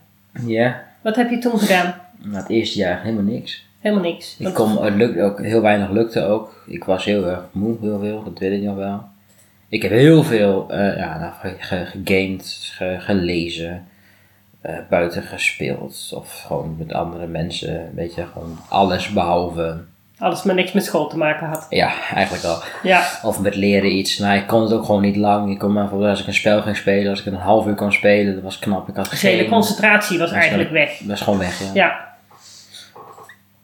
Ja, 0.46 0.82
Wat 1.00 1.16
heb 1.16 1.30
je 1.30 1.38
toen 1.38 1.58
gedaan? 1.58 1.94
na 2.22 2.38
het 2.38 2.48
eerste 2.48 2.78
jaar 2.78 3.02
helemaal 3.02 3.24
niks. 3.32 3.66
Helemaal 3.80 4.04
niks. 4.04 4.36
Ik 4.38 4.54
kom, 4.54 4.76
het 4.76 4.94
lukte 4.94 5.22
ook, 5.22 5.42
heel 5.42 5.60
weinig 5.60 5.90
lukte 5.90 6.24
ook. 6.24 6.64
Ik 6.66 6.84
was 6.84 7.04
heel 7.04 7.26
erg 7.26 7.40
moe, 7.52 7.76
heel 7.80 7.98
veel, 8.00 8.22
dat 8.24 8.38
weet 8.38 8.52
ik 8.52 8.62
nog 8.62 8.76
wel. 8.76 9.02
Ik 9.68 9.82
heb 9.82 9.90
heel 9.90 10.22
veel 10.22 10.66
eh, 10.70 10.96
ja, 10.96 11.18
nou, 11.18 11.32
ge- 11.40 11.56
ge- 11.58 11.86
gegamed, 11.86 12.58
ge- 12.72 12.96
gelezen, 12.98 13.87
eh, 14.68 14.74
buiten 14.88 15.22
gespeeld. 15.22 16.12
Of 16.14 16.42
gewoon 16.46 16.74
met 16.78 16.92
andere 16.92 17.26
mensen, 17.26 17.90
weet 17.94 18.14
je, 18.14 18.26
gewoon 18.32 18.58
alles 18.68 19.08
behalve. 19.08 19.80
Alles 20.18 20.42
maar 20.42 20.54
niks 20.54 20.72
met 20.72 20.84
school 20.84 21.08
te 21.08 21.16
maken 21.16 21.46
had. 21.48 21.66
Ja, 21.70 21.92
eigenlijk 22.14 22.44
al. 22.44 22.62
Ja, 22.82 23.06
Of 23.22 23.40
met 23.40 23.54
leren 23.54 23.96
iets. 23.96 24.18
Nou, 24.18 24.36
ik 24.36 24.46
kon 24.46 24.62
het 24.62 24.72
ook 24.72 24.84
gewoon 24.84 25.02
niet 25.02 25.16
lang. 25.16 25.50
Ik 25.50 25.58
kon 25.58 25.72
maar 25.72 25.82
bijvoorbeeld 25.82 26.10
als 26.10 26.20
ik 26.20 26.26
een 26.26 26.34
spel 26.34 26.62
ging 26.62 26.76
spelen, 26.76 27.10
als 27.10 27.20
ik 27.20 27.26
een 27.26 27.34
half 27.34 27.66
uur 27.66 27.74
kon 27.74 27.92
spelen, 27.92 28.34
dat 28.34 28.42
was 28.42 28.58
knap. 28.58 28.88
Ik 28.88 28.96
had 28.96 29.10
dus 29.10 29.20
de 29.20 29.26
hele 29.26 29.40
geen... 29.40 29.50
concentratie 29.50 30.18
was 30.18 30.30
was 30.30 30.38
eigenlijk 30.38 30.70
weg. 30.70 30.98
Dat 30.98 31.08
was 31.08 31.20
gewoon 31.20 31.38
weg, 31.38 31.58
ja. 31.58 31.70
Ja, 31.74 32.06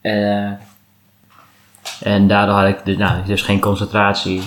Eh, 0.01 0.53
en 2.13 2.29
daardoor 2.29 2.55
had 2.55 2.69
ik 2.69 2.85
dus, 2.85 2.97
nou, 2.97 3.25
dus 3.27 3.43
geen 3.43 3.61
concentratie. 3.61 4.43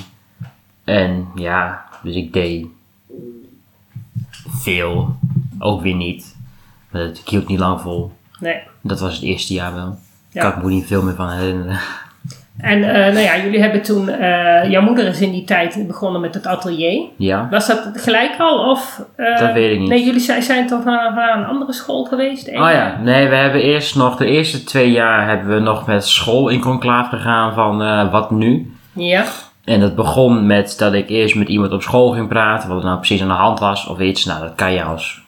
En 0.83 1.27
ja, 1.35 1.85
dus 2.03 2.15
ik 2.15 2.33
deed 2.33 2.65
veel. 4.49 5.15
Ook 5.59 5.81
weer 5.81 5.95
niet. 5.95 6.35
Maar 6.97 7.05
het- 7.07 7.21
hield 7.25 7.47
niet 7.47 7.59
lang 7.59 7.81
vol. 7.81 8.11
nee. 8.39 8.55
Dat 8.81 8.99
was 8.99 9.13
het 9.13 9.23
eerste 9.23 9.53
jaar 9.53 9.73
wel. 9.75 9.97
Ja. 10.31 10.41
Kan 10.41 10.51
ik 10.59 10.63
me 10.63 10.69
niet 10.69 10.87
veel 10.87 11.01
meer 11.03 11.15
van 11.15 11.29
herinneren. 11.31 11.77
En 12.57 12.83
eh, 12.83 13.13
nou 13.13 13.19
ja, 13.19 13.37
jullie 13.37 13.59
hebben 13.61 13.81
toen, 13.81 14.09
eh, 14.09 14.69
jouw 14.69 14.81
moeder 14.81 15.05
is 15.05 15.21
in 15.21 15.31
die 15.31 15.43
tijd 15.43 15.87
begonnen 15.87 16.21
met 16.21 16.33
het 16.33 16.47
atelier. 16.47 17.05
Ja, 17.17 17.47
Was 17.51 17.67
dat 17.67 17.89
gelijk 17.93 18.35
al? 18.39 18.69
Of, 18.71 19.03
eh, 19.15 19.39
dat 19.39 19.53
weet 19.53 19.71
ik 19.73 19.79
niet. 19.79 19.89
Nee, 19.89 20.03
jullie 20.05 20.19
zijn, 20.19 20.43
zijn 20.43 20.67
toch 20.67 20.83
naar, 20.83 21.13
naar 21.13 21.37
een 21.37 21.45
andere 21.45 21.73
school 21.73 22.03
geweest? 22.05 22.47
één 22.47 22.61
Oh 22.63 22.69
ja, 22.71 22.97
nee, 23.01 23.27
we 23.27 23.35
hebben 23.35 23.61
eerst 23.61 23.95
nog, 23.95 24.15
de 24.15 24.25
eerste 24.25 24.63
twee 24.63 24.91
jaar 24.91 25.27
hebben 25.27 25.53
we 25.53 25.59
nog 25.59 25.85
met 25.87 26.05
school 26.07 26.49
in 26.49 26.59
conclave 26.59 27.15
gegaan 27.15 27.53
van 27.53 27.81
eh, 27.83 28.11
wat 28.11 28.31
nu. 28.31 28.73
Ja, 28.93 29.25
En 29.63 29.79
dat 29.79 29.95
begon 29.95 30.45
met 30.45 30.75
dat 30.77 30.93
ik 30.93 31.09
eerst 31.09 31.35
met 31.35 31.47
iemand 31.47 31.71
op 31.71 31.81
school 31.81 32.09
ging 32.11 32.27
praten, 32.27 32.69
wat 32.69 32.77
er 32.79 32.85
nou 32.85 32.97
precies 32.97 33.21
aan 33.21 33.27
de 33.27 33.33
hand 33.33 33.59
was 33.59 33.87
of 33.87 33.99
iets. 33.99 34.25
Nou, 34.25 34.41
dat 34.41 34.55
kan 34.55 34.73
je 34.73 34.83
als, 34.83 35.21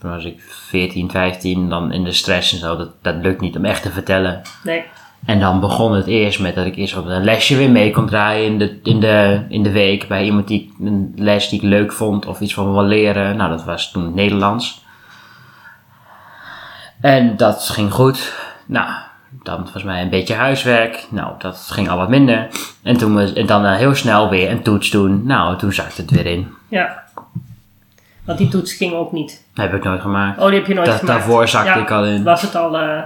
toen 0.00 0.10
was 0.10 0.24
ik 0.24 0.40
14, 0.40 1.10
15, 1.10 1.68
dan 1.68 1.92
in 1.92 2.04
de 2.04 2.12
stress 2.12 2.52
en 2.52 2.58
zo, 2.58 2.76
dat, 2.76 2.90
dat 3.02 3.14
lukt 3.22 3.40
niet 3.40 3.56
om 3.56 3.64
echt 3.64 3.82
te 3.82 3.90
vertellen. 3.90 4.42
nee. 4.64 4.84
En 5.26 5.40
dan 5.40 5.60
begon 5.60 5.92
het 5.94 6.06
eerst 6.06 6.40
met 6.40 6.54
dat 6.54 6.66
ik 6.66 6.76
eerst 6.76 6.96
op 6.96 7.06
een 7.06 7.24
lesje 7.24 7.56
weer 7.56 7.70
mee 7.70 7.90
kon 7.90 8.06
draaien 8.06 8.46
in 8.46 8.58
de, 8.58 8.78
in 8.82 9.00
de, 9.00 9.44
in 9.48 9.62
de 9.62 9.70
week 9.70 10.08
bij 10.08 10.24
iemand 10.24 10.48
die 10.48 10.60
ik- 10.62 10.86
een 10.86 11.12
les 11.16 11.48
die 11.48 11.58
ik 11.58 11.64
leuk 11.64 11.92
vond 11.92 12.26
of 12.26 12.40
iets 12.40 12.54
van 12.54 12.66
me 12.66 12.72
wil 12.72 12.84
leren. 12.84 13.36
Nou, 13.36 13.50
dat 13.50 13.64
was 13.64 13.90
toen 13.90 14.14
Nederlands. 14.14 14.84
En 17.00 17.36
dat 17.36 17.68
ging 17.68 17.92
goed. 17.92 18.34
Nou, 18.66 18.90
dan 19.42 19.68
was 19.72 19.82
mij 19.82 20.02
een 20.02 20.10
beetje 20.10 20.34
huiswerk. 20.34 21.06
Nou, 21.10 21.32
dat 21.38 21.68
ging 21.70 21.88
al 21.88 21.96
wat 21.96 22.08
minder. 22.08 22.48
En, 22.82 22.96
toen 22.96 23.14
we, 23.16 23.32
en 23.32 23.46
dan 23.46 23.64
eh, 23.64 23.76
heel 23.76 23.94
snel 23.94 24.28
weer 24.30 24.50
een 24.50 24.62
toets 24.62 24.90
doen. 24.90 25.26
Nou, 25.26 25.58
toen 25.58 25.72
zakte 25.72 26.00
het 26.00 26.10
weer 26.10 26.26
in. 26.26 26.48
Ja. 26.68 27.04
Want 28.28 28.38
die 28.40 28.48
toets 28.48 28.72
ging 28.74 28.92
ook 28.92 29.12
niet. 29.12 29.44
Dat 29.54 29.64
heb 29.64 29.74
ik 29.74 29.84
nooit 29.84 30.00
gemaakt. 30.00 30.38
Oh, 30.40 30.46
die 30.46 30.54
heb 30.58 30.66
je 30.66 30.74
nooit 30.74 30.86
gemaakt. 30.88 31.06
daarvoor 31.06 31.48
zakte 31.48 31.68
Ja, 31.68 31.76
ik 31.76 31.90
al 31.90 32.04
in. 32.04 32.22
Was 32.24 32.42
het 32.42 32.54
al... 32.54 32.78
eh, 32.78 33.02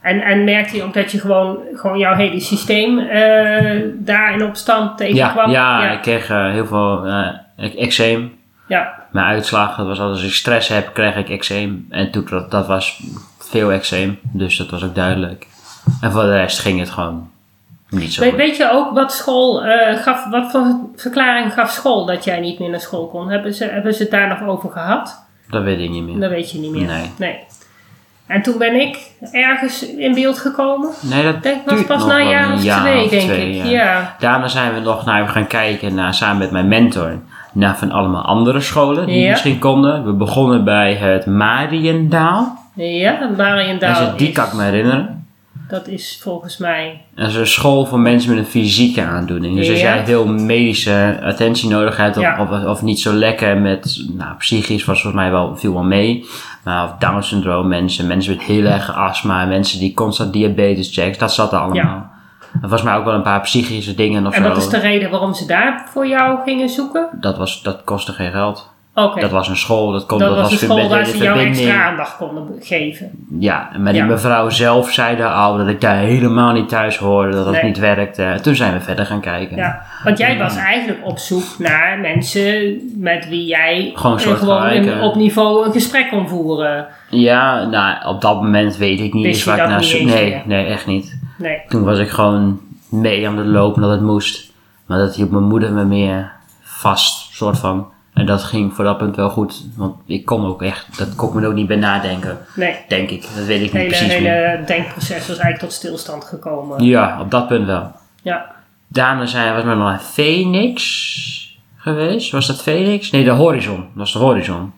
en, 0.00 0.20
en 0.20 0.44
merkte 0.44 0.76
je 0.76 0.82
ook 0.82 0.94
dat 0.94 1.10
je 1.12 1.20
gewoon, 1.20 1.58
gewoon 1.74 1.98
jouw 1.98 2.14
hele 2.14 2.40
systeem 2.40 2.98
eh 2.98 3.80
daarin 3.94 4.44
op 4.44 4.56
stand 4.56 4.88
Ja, 4.90 5.06
tegenkwam? 5.06 5.50
ja, 5.50 5.82
ja. 5.84 5.90
ik 5.90 6.00
kreeg 6.02 6.30
eh, 6.30 6.50
heel 6.50 6.66
veel 6.66 7.06
eczeem. 7.56 8.38
Ja, 8.68 8.94
Mijn 9.10 9.26
uitslag, 9.26 9.76
dat 9.76 9.86
was 9.86 10.00
als 10.00 10.24
ik 10.24 10.32
stress 10.32 10.68
heb, 10.68 10.90
krijg 10.94 11.16
ik 11.16 11.28
eczeem. 11.28 11.86
En 11.90 12.10
toen, 12.10 12.26
dat, 12.30 12.50
dat 12.50 12.66
was 12.66 13.02
veel 13.38 13.72
eczeem, 13.72 14.18
dus 14.22 14.56
dat 14.56 14.70
was 14.70 14.84
ook 14.84 14.94
duidelijk. 14.94 15.46
En 16.00 16.12
voor 16.12 16.22
de 16.22 16.36
rest 16.36 16.58
ging 16.58 16.78
het 16.78 16.90
gewoon 16.90 17.30
niet 17.90 18.12
zo 18.12 18.20
weet, 18.22 18.36
weet 18.36 18.56
je 18.56 18.70
ook 18.70 18.94
wat 18.94 19.12
school 19.12 19.64
eh, 19.64 19.96
gaf, 20.02 20.24
wat 20.30 20.50
voor 20.50 20.66
verklaring 20.96 21.52
gaf 21.52 21.70
school 21.70 22.06
dat 22.06 22.24
jij 22.24 22.40
niet 22.40 22.58
meer 22.58 22.70
naar 22.70 22.80
school 22.80 23.06
kon? 23.06 23.28
Hebben 23.30 23.54
ze, 23.54 23.64
hebben 23.64 23.94
ze 23.94 24.02
het 24.02 24.10
daar 24.10 24.28
nog 24.28 24.42
over 24.48 24.70
gehad? 24.70 25.24
Dat 25.48 25.62
weet 25.62 25.78
ik 25.80 25.90
niet 25.90 26.04
meer. 26.04 26.20
Dat 26.20 26.30
weet 26.30 26.50
je 26.50 26.58
niet 26.58 26.70
meer. 26.70 26.90
Nee. 27.18 27.38
En 28.26 28.42
toen 28.42 28.58
ben 28.58 28.80
ik 28.80 28.98
ergens 29.32 29.86
in 29.86 30.14
beeld 30.14 30.38
gekomen. 30.38 30.90
Nee, 31.00 31.22
dat 31.22 31.42
denk 31.42 31.70
was 31.70 31.84
pas 31.84 32.04
na 32.06 32.18
een 32.20 32.28
jaar 32.28 32.52
of 32.52 32.62
jaar 32.62 32.80
twee, 32.80 33.04
of 33.04 33.10
denk 33.10 33.22
twee, 33.22 33.50
ik. 33.50 33.64
ja. 33.64 33.70
Ja. 33.70 34.16
Daarna 34.18 34.48
zijn 34.48 34.74
we 34.74 34.80
nog 34.80 35.04
naar 35.04 35.28
gaan 35.28 35.46
kijken, 35.46 35.94
naar, 35.94 36.14
samen 36.14 36.38
met 36.38 36.50
mijn 36.50 36.68
mentor, 36.68 37.18
naar 37.52 37.76
van 37.78 37.90
allemaal 37.92 38.22
andere 38.22 38.60
scholen 38.60 39.06
die 39.06 39.20
Ja. 39.20 39.30
misschien 39.30 39.58
konden. 39.58 40.04
We 40.04 40.12
begonnen 40.12 40.64
bij 40.64 40.94
het 40.94 41.26
Mariendaal. 41.26 42.58
Ja, 42.74 43.30
Mariendaal 43.36 44.04
Dus 44.04 44.16
die 44.18 44.28
is- 44.28 44.34
kan 44.34 44.44
ik 44.46 44.52
me 44.52 44.62
herinneren. 44.62 45.19
Dat 45.70 45.88
is 45.88 46.18
volgens 46.22 46.58
mij... 46.58 47.00
Dat 47.14 47.28
is 47.28 47.34
een 47.34 47.46
school 47.46 47.86
voor 47.86 47.98
mensen 48.00 48.30
met 48.30 48.38
een 48.38 48.50
fysieke 48.50 49.02
aandoening. 49.02 49.56
Dus 49.56 49.70
als 49.70 49.80
jij 49.80 50.04
veel 50.04 50.26
medische 50.26 51.20
attentie 51.22 51.68
nodig 51.68 51.96
hebt, 51.96 52.16
of, 52.16 52.22
Ja. 52.22 52.42
of, 52.42 52.64
of 52.64 52.82
niet 52.82 53.00
zo 53.00 53.12
lekker 53.12 53.56
met, 53.58 54.04
nou, 54.12 54.36
psychisch 54.36 54.84
was 54.84 55.02
volgens 55.02 55.22
mij 55.22 55.30
wel, 55.32 55.56
viel 55.56 55.72
wel 55.72 55.82
mee. 55.82 56.24
Maar 56.64 56.84
of 56.84 56.92
Down 56.98 57.20
syndroom 57.22 57.68
mensen, 57.68 58.06
mensen 58.06 58.36
met 58.36 58.42
heel 58.44 58.64
erg 58.64 58.94
astma, 58.94 59.44
mensen 59.44 59.78
die 59.78 59.94
constant 59.94 60.32
diabetes 60.32 60.94
checks, 60.94 61.18
dat 61.18 61.32
zat 61.34 61.52
er 61.52 61.58
allemaal. 61.58 61.74
Ja. 61.74 62.10
Er 62.62 62.68
was 62.68 62.82
mij 62.82 62.94
ook 62.94 63.04
wel 63.04 63.14
een 63.14 63.22
paar 63.22 63.40
psychische 63.40 63.94
dingen 63.94 64.26
of 64.26 64.34
En 64.34 64.42
zo. 64.42 64.48
wat 64.48 64.56
is 64.56 64.68
de 64.68 64.78
reden 64.78 65.10
waarom 65.10 65.34
ze 65.34 65.46
daar 65.46 65.86
voor 65.92 66.06
jou 66.06 66.38
gingen 66.44 66.68
zoeken? 66.68 67.08
dat, 67.20 67.36
was, 67.38 67.62
dat 67.62 67.84
kostte 67.84 68.12
geen 68.12 68.30
geld. 68.30 68.70
Dat 69.20 69.30
was 69.30 69.48
een 69.48 69.56
school, 69.56 69.92
dat, 69.92 70.06
kon, 70.06 70.18
dat, 70.18 70.28
dat, 70.28 70.38
was 70.38 70.52
een 70.52 70.58
school 70.58 70.88
waar 70.88 71.04
ze 71.04 71.18
jou 71.18 71.38
extra 71.38 71.84
aandacht 71.84 72.16
konden 72.16 72.46
geven. 72.60 73.10
Ja, 73.38 73.70
maar 73.78 73.92
die 73.92 74.02
Ja. 74.02 74.08
mevrouw 74.08 74.48
zelf 74.48 74.90
zei 74.92 75.16
daar 75.16 75.32
al 75.32 75.56
dat 75.56 75.68
ik 75.68 75.80
daar 75.80 75.96
helemaal 75.96 76.52
niet 76.52 76.68
thuis 76.68 76.96
hoorde, 76.98 77.32
dat 77.32 77.44
dat 77.44 77.54
Nee. 77.54 77.64
niet 77.64 77.78
werkte. 77.78 78.38
Toen 78.42 78.54
zijn 78.54 78.72
we 78.72 78.80
verder 78.80 79.06
gaan 79.06 79.20
kijken. 79.20 79.56
Ja, 79.56 79.82
want 80.04 80.18
jij 80.18 80.38
was 80.38 80.56
eigenlijk 80.56 80.98
op 81.04 81.18
zoek 81.18 81.44
naar 81.58 81.98
mensen 81.98 82.78
met 82.96 83.28
wie 83.28 83.46
jij 83.46 83.92
Gewoon 83.94 84.18
eh, 84.18 85.02
op 85.02 85.14
niveau 85.14 85.66
een 85.66 85.72
gesprek 85.72 86.08
kon 86.08 86.28
voeren. 86.28 86.86
Ja, 87.08 87.64
nou, 87.64 88.06
op 88.06 88.20
dat 88.20 88.34
moment 88.42 88.76
weet 88.76 89.00
ik 89.00 89.14
niet 89.14 89.24
Wist 89.24 89.36
eens 89.36 89.44
waar 89.44 89.64
ik 89.64 89.70
naar 89.70 89.84
zoek. 89.84 90.00
Nee, 90.02 90.30
meer? 90.30 90.42
nee, 90.44 90.66
echt 90.66 90.86
niet. 90.86 91.18
Nee, 91.38 91.58
Toen 91.68 91.84
was 91.84 91.98
ik 91.98 92.08
gewoon 92.08 92.60
mee 92.88 93.28
aan 93.28 93.36
de 93.36 93.44
loop 93.44 93.80
dat 93.80 93.90
het 93.90 94.02
moest. 94.02 94.50
Maar 94.86 94.98
dat 94.98 95.14
hield 95.14 95.30
mijn 95.30 95.44
moeder 95.44 95.72
me 95.72 95.84
meer 95.84 96.32
vast, 96.62 97.34
soort 97.34 97.58
van. 97.58 97.86
En 98.20 98.26
dat 98.26 98.42
ging 98.42 98.74
voor 98.74 98.84
dat 98.84 98.98
punt 98.98 99.16
wel 99.16 99.30
goed. 99.30 99.64
Want 99.76 99.96
ik 100.06 100.24
kon 100.24 100.46
ook 100.46 100.62
echt, 100.62 100.98
dat 100.98 101.14
kon 101.14 101.28
ik 101.28 101.34
me 101.34 101.46
ook 101.46 101.54
niet 101.54 101.66
bij 101.66 101.76
nadenken. 101.76 102.38
nee. 102.54 102.76
Denk 102.88 103.10
ik, 103.10 103.26
dat 103.36 103.44
weet 103.44 103.60
ik 103.62 103.72
Het 103.72 103.72
niet 103.72 103.72
hele, 103.72 103.86
precies 103.88 104.06
meer. 104.22 104.32
hele 104.32 104.64
denkproces 104.66 105.18
was 105.18 105.26
eigenlijk 105.28 105.58
tot 105.58 105.72
stilstand 105.72 106.24
gekomen. 106.24 106.84
Ja, 106.84 107.20
op 107.20 107.30
dat 107.30 107.46
punt 107.48 107.66
wel. 107.66 107.92
Ja, 108.22 108.46
Daarna 108.88 109.26
zijn 109.26 109.54
we 109.56 109.62
nog 109.62 109.76
naar 109.78 109.98
Phoenix 109.98 111.58
geweest. 111.76 112.30
Was 112.32 112.46
dat 112.46 112.62
Phoenix? 112.62 113.10
Nee, 113.10 113.24
de 113.24 113.30
Horizon. 113.30 113.76
Dat 113.76 113.86
was 113.94 114.12
de 114.12 114.18
Horizon. 114.18 114.72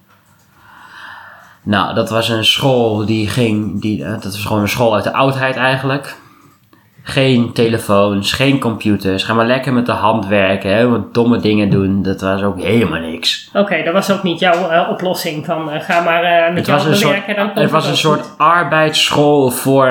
Nou, 1.62 1.94
dat 1.94 2.10
was 2.10 2.28
een 2.28 2.44
school 2.44 3.06
die 3.06 3.28
ging... 3.28 3.80
Die, 3.80 4.04
dat 4.04 4.24
was 4.24 4.44
gewoon 4.44 4.62
een 4.62 4.68
school 4.68 4.94
uit 4.94 5.04
de 5.04 5.12
oudheid 5.12 5.56
eigenlijk. 5.56 6.16
Geen 7.04 7.52
telefoons, 7.52 8.32
geen 8.32 8.58
computers. 8.58 9.24
Ga 9.24 9.34
maar 9.34 9.46
lekker 9.46 9.72
met 9.72 9.86
de 9.86 9.92
hand 9.92 10.26
werken. 10.26 10.74
Hè, 10.74 10.88
wat 10.88 11.14
domme 11.14 11.38
dingen 11.40 11.70
doen. 11.70 12.02
Dat 12.02 12.20
was 12.20 12.42
ook 12.42 12.60
helemaal 12.60 13.00
niks. 13.00 13.50
oké, 13.54 13.82
dat 13.84 13.92
was 13.92 14.10
ook 14.10 14.22
niet 14.22 14.38
jouw 14.40 14.68
eh, 14.70 14.88
oplossing 14.90 15.46
van 15.46 15.70
eh, 15.70 15.80
ga 15.80 16.00
maar 16.02 16.22
eh, 16.22 16.54
met 16.54 16.68
een 16.68 16.80
soort, 16.80 17.02
werken. 17.02 17.36
Dan 17.36 17.50
het 17.54 17.70
was 17.70 17.86
een 17.86 17.96
soort 17.96 18.30
arbeidsschool 18.36 19.50
voor 19.50 19.90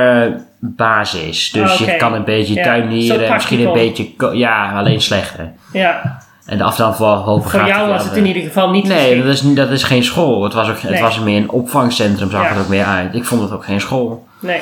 basis. 0.59 1.51
Dus 1.51 1.77
je 1.77 1.95
kan 1.95 2.13
een 2.13 2.23
beetje 2.23 2.53
Ja, 2.53 2.63
tuinieren. 2.63 3.33
Misschien 3.33 3.67
een 3.67 3.73
beetje... 3.73 4.07
Ja, 4.33 4.71
alleen 4.77 5.01
slechter. 5.01 5.51
Ja, 5.73 6.19
En 6.45 6.57
de 6.57 6.63
afstand 6.63 6.95
voor 6.95 7.07
hoger 7.07 7.49
voor 7.59 7.67
jou 7.67 7.89
was 7.89 8.03
het 8.03 8.15
in 8.15 8.25
ieder 8.25 8.41
geval 8.43 8.69
niet 8.71 8.87
Nee, 8.87 9.23
dat 9.23 9.33
is, 9.33 9.41
dat 9.41 9.69
is 9.69 9.83
geen 9.83 10.03
school. 10.03 10.43
Het 10.43 10.53
was, 10.53 10.69
ook, 10.69 10.79
het 10.79 10.99
was 10.99 11.19
meer 11.19 11.37
een 11.37 11.49
opvangcentrum, 11.49 12.31
zag 12.31 12.43
Ja. 12.43 12.49
het 12.49 12.59
ook 12.59 12.67
meer 12.67 12.85
uit. 12.85 13.15
Ik 13.15 13.25
vond 13.25 13.41
het 13.41 13.51
ook 13.51 13.65
geen 13.65 13.81
school. 13.81 14.27
Nee. 14.39 14.61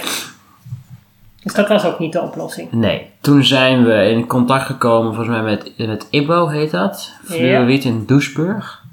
Dus 1.56 1.66
dat 1.66 1.68
was 1.82 1.86
ook 1.92 2.00
niet 2.00 2.14
de 2.14 2.22
oplossing. 2.22 2.72
Nee. 2.72 3.10
Toen 3.22 3.44
zijn 3.44 3.84
we 3.86 4.10
in 4.10 4.28
contact 4.28 4.66
gekomen, 4.66 5.14
volgens 5.16 5.36
mij 5.38 5.42
met, 5.46 5.88
met 5.88 6.08
IBO 6.10 6.48
heet 6.48 6.72
dat. 6.72 7.12
Fluorwiet 7.26 7.84
in 7.84 8.06
Doesburg. 8.06 8.84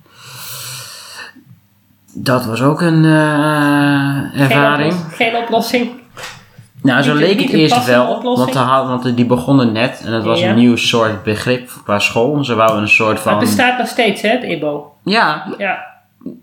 Dat 2.15 2.45
was 2.47 2.63
ook 2.63 2.81
een 2.81 3.05
eh, 3.05 3.11
Geen, 4.33 4.41
ervaring. 4.51 4.93
oplos- 4.93 5.15
geen 5.15 5.37
oplossing. 5.37 5.91
Nou, 6.83 7.03
zo 7.03 7.13
Niet- 7.13 7.21
leek 7.23 7.41
het 7.41 7.53
eerst 7.53 7.85
wel. 7.87 8.07
oplossing? 8.15 8.55
Want, 8.55 9.03
want 9.03 9.17
die 9.17 9.27
begonnen 9.27 9.73
net 9.73 10.03
en 10.05 10.13
het 10.13 10.25
was 10.25 10.41
Ja. 10.41 10.49
een 10.49 10.55
nieuw 10.57 10.77
soort 10.77 11.23
begrip 11.23 11.71
qua 11.85 11.99
school. 11.99 12.45
Ze 12.45 12.55
wouden 12.55 12.83
een 12.83 12.89
soort 12.89 13.13
Het 13.13 13.21
van... 13.21 13.39
bestaat 13.39 13.79
nog 13.79 13.87
steeds, 13.87 14.23
hè, 14.23 14.29
het 14.29 14.43
IBO. 14.43 14.93
Ja, 15.05 15.47
Ja. 15.59 15.95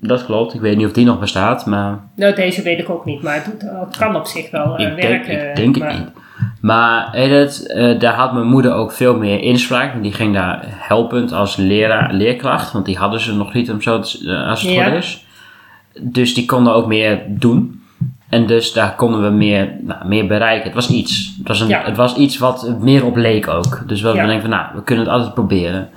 Dat 0.02 0.26
klopt. 0.26 0.54
Ik 0.54 0.62
weet 0.62 0.78
niet 0.78 0.86
of 0.86 0.92
die 0.92 1.06
nog 1.06 1.20
bestaat, 1.20 1.66
maar... 1.66 2.00
Nou, 2.16 2.36
deze 2.36 2.62
weet 2.62 2.80
ik 2.80 2.90
ook 2.90 3.06
niet, 3.06 3.22
maar 3.22 3.34
het, 3.36 3.46
doet- 3.46 3.70
het 3.86 3.98
kan 3.98 4.16
op 4.16 4.26
zich 4.26 4.52
wel 4.52 4.78
eh, 4.78 4.88
Ik 4.88 4.96
werken. 5.04 5.50
ik 5.50 5.56
denk 5.56 5.78
maar- 5.78 5.90
het 5.92 6.00
niet. 6.00 6.08
Maar 6.62 7.08
het, 7.12 7.68
eh, 7.74 8.00
daar 8.00 8.14
had 8.14 8.34
mijn 8.34 8.46
moeder 8.48 8.74
ook 8.74 8.92
veel 8.92 9.18
meer 9.18 9.40
inspraak. 9.42 9.92
want 9.92 10.04
Die 10.04 10.14
ging 10.14 10.34
daar 10.34 10.60
helpend 10.68 11.32
als 11.32 11.56
leraar, 11.56 12.14
leerkracht. 12.14 12.72
Want 12.72 12.86
die 12.86 12.98
hadden 12.98 13.20
ze 13.20 13.36
nog 13.36 13.54
niet 13.54 13.72
om 13.72 13.82
zo 13.82 14.00
te, 14.00 14.20
eh, 14.32 14.50
als 14.50 14.62
het 14.62 14.72
Ja. 14.72 14.84
goed 14.86 14.94
is. 14.94 15.26
Dus 16.02 16.34
die 16.34 16.46
konden 16.46 16.74
ook 16.74 16.88
meer 16.88 17.22
doen. 17.28 17.82
En 18.30 18.48
dus 18.48 18.74
daar 18.74 18.96
konden 18.96 19.22
we 19.24 19.30
meer, 19.30 19.72
nou, 19.82 20.08
meer 20.08 20.28
bereiken. 20.28 20.64
Het 20.66 20.74
was 20.74 20.90
iets. 20.90 21.34
Het 21.38 21.48
was, 21.48 21.60
een, 21.60 21.68
Ja. 21.68 21.82
het 21.86 21.96
was 21.96 22.16
iets 22.16 22.38
wat 22.38 22.76
meer 22.80 23.06
op 23.06 23.16
leek 23.16 23.48
ook. 23.48 23.84
Dus 23.88 24.02
wat 24.02 24.14
Ja. 24.16 24.22
we 24.22 24.28
denken 24.28 24.50
van, 24.50 24.58
nou, 24.60 24.66
we 24.76 24.84
kunnen 24.84 25.06
het 25.06 25.14
altijd 25.14 25.34
proberen. 25.34 25.90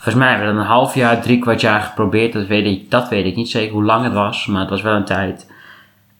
Volgens 0.00 0.14
mij 0.14 0.28
hebben 0.28 0.46
we 0.48 0.52
dat 0.54 0.62
een 0.62 0.68
half 0.68 0.94
jaar, 0.94 1.20
drie 1.20 1.38
kwart 1.38 1.60
jaar 1.60 1.80
geprobeerd. 1.80 2.32
Dat 2.32 2.46
weet 2.46 2.64
ik, 2.66 2.90
dat 2.90 3.08
weet 3.08 3.24
ik 3.26 3.36
niet 3.36 3.50
zeker 3.50 3.72
hoe 3.72 3.84
lang 3.84 4.04
het 4.04 4.12
was. 4.12 4.46
Maar 4.46 4.60
het 4.60 4.70
was 4.70 4.82
wel 4.82 4.94
een 4.94 5.04
tijd. 5.04 5.50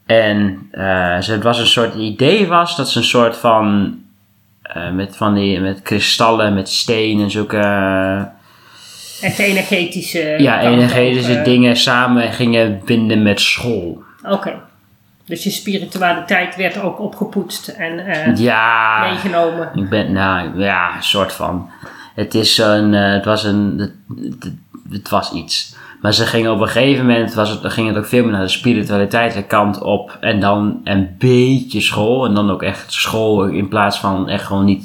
En 0.06 0.68
eh, 0.70 1.18
ze- 1.20 1.32
het 1.32 1.42
was 1.42 1.58
een 1.58 1.66
soort 1.66 1.92
het 1.92 2.02
idee 2.02 2.46
was 2.46 2.76
dat 2.76 2.90
ze 2.90 2.98
een 2.98 3.04
soort 3.04 3.36
van 3.36 3.94
eh, 4.62 4.90
met 4.90 5.16
van 5.16 5.34
die 5.34 5.60
met 5.60 5.82
kristallen, 5.82 6.54
met 6.54 6.68
steen 6.68 7.20
en 7.20 7.30
zulke 7.30 7.56
eh, 7.56 8.20
Echt 9.20 9.38
energetische. 9.38 10.34
ja 10.38 10.60
energetische 10.60 11.42
dingen 11.42 11.76
samen 11.76 12.32
gingen 12.32 12.80
binden 12.84 13.22
met 13.22 13.40
school. 13.40 14.02
Oké. 14.22 14.52
Dus 15.26 15.44
je 15.44 15.50
spiritualiteit 15.50 16.56
werd 16.56 16.80
ook 16.82 17.00
opgepoetst 17.00 17.68
en 17.68 18.36
Ja, 18.36 19.00
meegenomen. 19.10 19.70
ik 19.74 19.88
ben 19.88 20.12
nou 20.12 20.60
ja 20.62 20.96
een 20.96 21.02
soort 21.02 21.32
van. 21.32 21.70
Het 22.18 22.34
is 22.34 22.58
een, 22.58 22.94
eh, 22.94 23.12
het 23.12 23.24
was 23.24 23.44
een, 23.44 23.78
het, 23.78 24.52
het, 24.90 25.08
was 25.08 25.32
iets. 25.32 25.76
Maar 26.02 26.12
ze 26.14 26.26
gingen 26.26 26.52
op 26.52 26.60
een 26.60 26.68
gegeven 26.68 27.06
moment, 27.06 27.34
was 27.34 27.50
het, 27.50 27.72
ging 27.72 27.88
het 27.88 27.96
ook 27.96 28.06
veel 28.06 28.22
meer 28.22 28.32
naar 28.32 28.42
de 28.42 28.48
spiritualiteit 28.48 29.46
kant 29.46 29.80
op. 29.82 30.16
En 30.20 30.40
dan 30.40 30.80
een 30.84 31.14
beetje 31.18 31.80
school. 31.80 32.26
En 32.26 32.34
dan 32.34 32.50
ook 32.50 32.62
echt 32.62 32.92
school 32.92 33.44
in 33.44 33.68
plaats 33.68 33.98
van 33.98 34.28
echt 34.28 34.44
gewoon 34.44 34.64
niet 34.64 34.84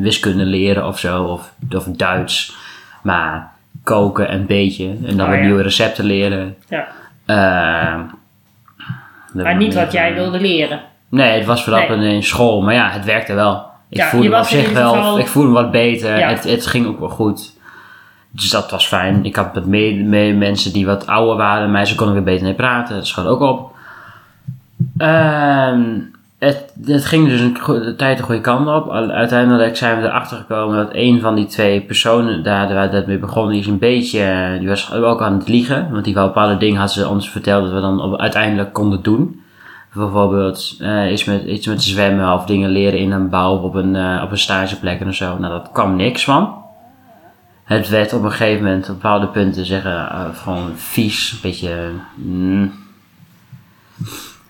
wiskunde 0.00 0.44
leren 0.44 0.86
of 0.86 0.98
zo. 0.98 1.24
Of, 1.24 1.52
of 1.74 1.84
Duits. 1.84 2.56
Maar 3.02 3.52
koken 3.84 4.32
een 4.32 4.46
beetje. 4.46 4.96
En 5.04 5.16
dan 5.16 5.26
Oh, 5.26 5.28
weer 5.28 5.38
ja. 5.40 5.44
nieuwe 5.44 5.62
recepten 5.62 6.04
leren. 6.04 6.56
Ja. 6.68 6.86
Ehm, 7.26 8.00
Maar 9.32 9.56
niet 9.56 9.74
wat 9.74 9.92
jij 9.92 10.14
wilde 10.14 10.40
leren. 10.40 10.80
Nee, 11.08 11.36
het 11.38 11.46
was 11.46 11.66
Nee. 11.66 12.14
in 12.14 12.22
school. 12.22 12.62
Maar 12.62 12.74
ja, 12.74 12.90
het 12.90 13.04
werkte 13.04 13.34
wel. 13.34 13.67
Ik 13.88 13.96
Ja, 13.96 14.08
voelde 14.08 14.28
me 14.28 14.38
op 14.38 14.44
zich 14.44 14.72
wel, 14.72 14.92
geval- 14.94 15.18
ik 15.18 15.26
voelde 15.26 15.48
me 15.48 15.54
wat 15.54 15.70
beter. 15.70 16.18
Ja. 16.18 16.28
Het, 16.28 16.44
het 16.44 16.66
ging 16.66 16.86
ook 16.86 16.98
wel 16.98 17.08
goed. 17.08 17.56
Dus 18.30 18.50
dat 18.50 18.70
was 18.70 18.86
fijn. 18.86 19.24
Ik 19.24 19.36
had 19.36 19.54
met 19.54 19.66
mee, 19.66 20.04
mee 20.04 20.34
mensen 20.34 20.72
die 20.72 20.86
wat 20.86 21.06
ouder 21.06 21.36
waren. 21.36 21.70
Mij, 21.70 21.84
ze 21.84 21.94
konden 21.94 22.14
weer 22.14 22.24
beter 22.24 22.44
mee 22.44 22.54
praten. 22.54 22.96
Dat 22.96 23.06
schoot 23.06 23.26
ook 23.26 23.40
op. 23.40 23.72
Ehm, 24.98 25.80
het, 26.38 26.72
het 26.84 27.04
ging 27.04 27.28
dus 27.28 27.40
een, 27.40 27.96
tijd 27.96 28.16
de 28.16 28.22
goede 28.22 28.40
kant 28.40 28.68
op. 28.68 28.90
Uiteindelijk 28.90 29.76
zijn 29.76 30.00
we 30.00 30.06
erachter 30.06 30.36
gekomen 30.36 30.76
dat 30.76 30.88
een 30.92 31.20
van 31.20 31.34
die 31.34 31.46
twee 31.46 31.80
personen 31.80 32.42
daar 32.42 32.74
waar 32.74 32.90
dat 32.90 33.06
mee 33.06 33.18
begon, 33.18 33.48
die 33.48 33.60
is 33.60 33.66
een 33.66 33.78
beetje, 33.78 34.56
die 34.58 34.68
was 34.68 34.92
ook 34.92 35.22
aan 35.22 35.38
het 35.38 35.48
liegen. 35.48 35.88
Want 35.90 36.04
die 36.04 36.14
bepaalde 36.14 36.56
dingen 36.56 36.80
had 36.80 36.92
ze 36.92 37.08
ons 37.08 37.30
verteld 37.30 37.64
dat 37.64 37.72
we 37.72 37.80
dan 37.80 38.00
op, 38.02 38.20
uiteindelijk 38.20 38.72
konden 38.72 39.02
doen. 39.02 39.42
Bijvoorbeeld 39.98 40.76
eh, 40.80 41.12
iets, 41.12 41.24
met, 41.24 41.44
iets 41.44 41.66
met 41.66 41.82
zwemmen 41.82 42.32
of 42.34 42.44
dingen 42.44 42.70
leren 42.70 42.98
in 42.98 43.10
een 43.10 43.28
bouw 43.28 43.56
op 43.58 43.74
een, 43.74 43.96
eh, 43.96 44.20
op 44.24 44.30
een 44.30 44.38
stageplek 44.38 45.00
en 45.00 45.14
zo. 45.14 45.38
Nou, 45.38 45.52
dat 45.52 45.72
kwam 45.72 45.96
niks 45.96 46.24
van. 46.24 46.54
Het 47.64 47.88
werd 47.88 48.12
op 48.12 48.22
een 48.22 48.30
gegeven 48.30 48.64
moment 48.64 48.88
op 48.88 48.94
bepaalde 48.94 49.26
punten 49.28 49.64
zeggen 49.66 50.08
eh, 50.10 50.24
gewoon 50.34 50.70
vies, 50.76 51.32
een 51.32 51.38
beetje. 51.42 51.90
mm, 52.16 52.72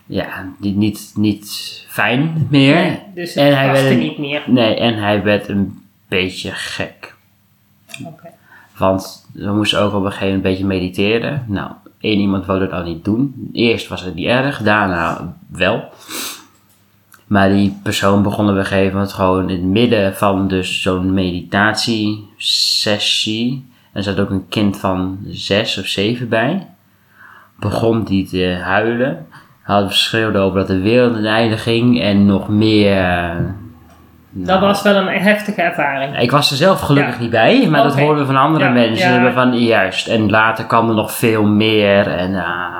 ja, 0.07 0.27
niet, 0.59 0.77
niet, 0.77 1.13
niet 1.15 1.85
fijn 1.89 2.47
meer. 2.51 2.75
Nee, 2.75 2.99
dus 3.15 3.35
En 3.35 3.57
hij 3.57 3.73
werd 3.73 3.91
een- 3.91 3.99
niet 3.99 4.19
meer. 4.19 4.43
Nee, 4.47 4.75
en 4.75 4.95
hij 4.99 5.23
werd 5.23 5.49
een 5.49 5.83
beetje 6.09 6.51
gek. 6.53 7.15
Oké. 8.05 8.29
Want 8.77 9.27
we 9.33 9.53
moesten 9.53 9.81
ook 9.81 9.93
op 9.95 10.05
een 10.05 10.11
gegeven 10.13 10.27
moment 10.27 10.45
een 10.45 10.51
beetje 10.51 10.67
mediteren. 10.67 11.45
Nou, 11.47 11.71
één 12.01 12.19
iemand 12.19 12.47
wou 12.47 12.59
dat 12.59 12.73
al 12.73 12.83
niet 12.83 13.05
doen. 13.05 13.51
Eerst 13.53 13.89
was 13.89 14.03
het 14.03 14.15
niet 14.15 14.27
erg, 14.27 14.63
daarna 14.63 15.37
wel. 15.51 15.85
Maar 17.27 17.49
die 17.49 17.79
persoon 17.83 18.23
begon 18.23 18.51
op 18.51 18.57
een 18.57 18.65
gegeven 18.65 18.93
moment 18.93 19.13
gewoon 19.13 19.51
in 19.51 19.57
het 19.57 19.65
midden 19.65 20.15
van 20.15 20.49
dus 20.49 20.83
zo'n 20.83 21.15
meditatiesessie. 21.15 23.67
En 23.93 24.03
zat 24.03 24.21
ook 24.21 24.31
een 24.31 24.49
kind 24.49 24.77
van 24.77 25.19
zes 25.27 25.79
of 25.79 25.87
zeven 25.87 26.29
bij. 26.29 26.67
Begon 27.59 28.05
die 28.05 28.29
te 28.29 28.59
huilen. 28.63 29.27
Hij 29.63 29.87
schreeuwde 29.89 30.39
over 30.39 30.59
dat 30.59 30.69
de 30.69 30.81
wereld 30.81 31.15
ten 31.15 31.27
einde 31.27 31.57
ging 31.57 32.01
en 32.01 32.27
nog 32.27 32.49
meer... 32.49 33.55
eh, 34.41 34.47
Dat 34.47 34.61
was 34.61 34.83
wel 34.83 34.97
een 34.97 35.23
heftige 35.23 35.63
ervaring. 35.63 36.19
ik 36.21 36.31
was 36.31 36.51
er 36.51 36.57
zelf 36.57 36.81
gelukkig 36.81 37.15
Ja. 37.15 37.21
niet 37.21 37.31
bij, 37.31 37.67
maar 37.71 37.83
dat 37.83 37.99
hoorden 37.99 38.19
we 38.27 38.33
van 38.33 38.37
andere 38.43 38.65
Ja, 38.65 38.71
mensen. 38.71 39.23
ja. 39.23 39.33
Van, 39.33 39.59
juist. 39.59 40.07
En 40.09 40.31
later 40.31 40.65
kwam 40.65 40.89
er 40.89 40.95
nog 40.95 41.13
veel 41.13 41.45
meer. 41.45 42.07
En, 42.09 42.35
ah, 42.35 42.77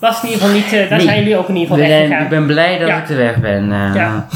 Was 0.00 0.22
in 0.22 0.28
ieder 0.28 0.40
geval 0.42 0.56
niet, 0.56 0.72
eh, 0.72 0.88
daar 0.88 0.98
Nee. 0.98 1.06
zijn 1.06 1.18
jullie 1.18 1.36
ook 1.36 1.48
in 1.48 1.56
ieder 1.56 1.76
geval 1.76 1.88
ben, 1.88 2.08
weg 2.08 2.20
ik 2.22 2.28
ben 2.28 2.46
blij 2.46 2.78
dat 2.78 2.88
ik 2.88 3.08
er 3.08 3.16
weg 3.16 3.36
ben. 3.40 3.72
eh. 3.72 3.94
Ja. 3.94 4.26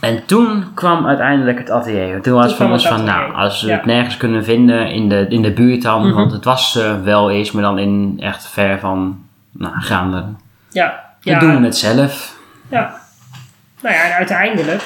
En 0.00 0.24
toen 0.26 0.64
kwam 0.74 1.06
uiteindelijk 1.06 1.58
het 1.58 1.70
atelier. 1.70 2.20
Toen 2.22 2.34
was 2.34 2.44
het 2.46 2.54
kwam 2.54 2.66
van 2.66 2.76
ons 2.76 2.86
van, 2.88 3.04
nou, 3.04 3.34
als 3.34 3.62
we 3.62 3.72
het 3.72 3.84
nergens 3.84 4.16
kunnen 4.16 4.44
vinden 4.44 4.90
in 4.90 5.08
de, 5.08 5.26
in 5.28 5.42
de 5.42 5.52
buurt 5.52 5.82
dan. 5.82 6.06
Mhm. 6.06 6.14
Want 6.14 6.32
het 6.32 6.44
was 6.44 6.78
wel 7.04 7.30
eens, 7.30 7.52
maar 7.52 7.62
dan 7.62 7.78
in 7.78 8.16
echt 8.22 8.48
ver 8.48 8.78
van, 8.78 9.18
nou, 9.52 9.74
Gaanderen. 9.78 10.38
Ja. 10.70 11.00
We 11.22 11.36
doen 11.38 11.62
het 11.62 11.76
zelf. 11.76 12.36
Ja. 12.68 13.00
Nou 13.82 13.94
ja, 13.94 14.02
en 14.04 14.12
uiteindelijk. 14.12 14.82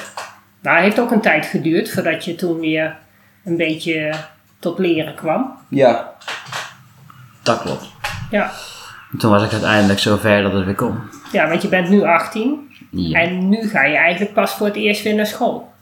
Nou, 0.62 0.76
het 0.76 0.84
heeft 0.84 1.00
ook 1.00 1.10
een 1.10 1.20
tijd 1.20 1.46
geduurd 1.46 1.90
voordat 1.92 2.24
je 2.24 2.34
toen 2.34 2.60
weer 2.60 2.96
een 3.44 3.56
beetje 3.56 4.12
tot 4.58 4.78
leren 4.78 5.14
kwam. 5.14 5.58
Ja. 5.68 6.12
Dat 7.42 7.60
klopt. 7.60 7.90
Ja. 8.30 8.50
Toen 9.18 9.30
was 9.30 9.42
ik 9.42 9.52
uiteindelijk 9.52 9.98
zover 9.98 10.42
dat 10.42 10.52
het 10.52 10.64
weer 10.64 10.74
kon. 10.74 10.98
Ja, 11.32 11.48
want 11.48 11.62
je 11.62 11.68
bent 11.68 11.88
nu 11.88 12.02
18 12.02 12.70
Ja. 12.90 13.20
en 13.20 13.48
nu 13.48 13.68
ga 13.68 13.84
je 13.84 13.96
eigenlijk 13.96 14.34
pas 14.34 14.52
voor 14.54 14.66
het 14.66 14.76
eerst 14.76 15.02
weer 15.02 15.14
naar 15.14 15.26
school. 15.26 15.72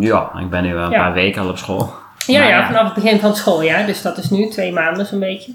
Ja, 0.00 0.30
ik 0.40 0.50
ben 0.50 0.62
nu 0.62 0.74
wel 0.74 0.84
een 0.84 0.90
Ja. 0.90 0.98
paar 1.02 1.12
weken 1.12 1.42
al 1.42 1.48
op 1.48 1.58
school. 1.58 1.92
Ja, 2.26 2.48
ja, 2.48 2.66
vanaf 2.66 2.84
het 2.84 2.94
begin 3.02 3.20
van 3.20 3.28
het 3.28 3.38
schooljaar. 3.38 3.86
Dus 3.86 4.02
dat 4.02 4.18
is 4.18 4.30
nu 4.30 4.48
twee 4.48 4.72
maanden 4.72 5.06
zo'n 5.06 5.18
beetje. 5.20 5.52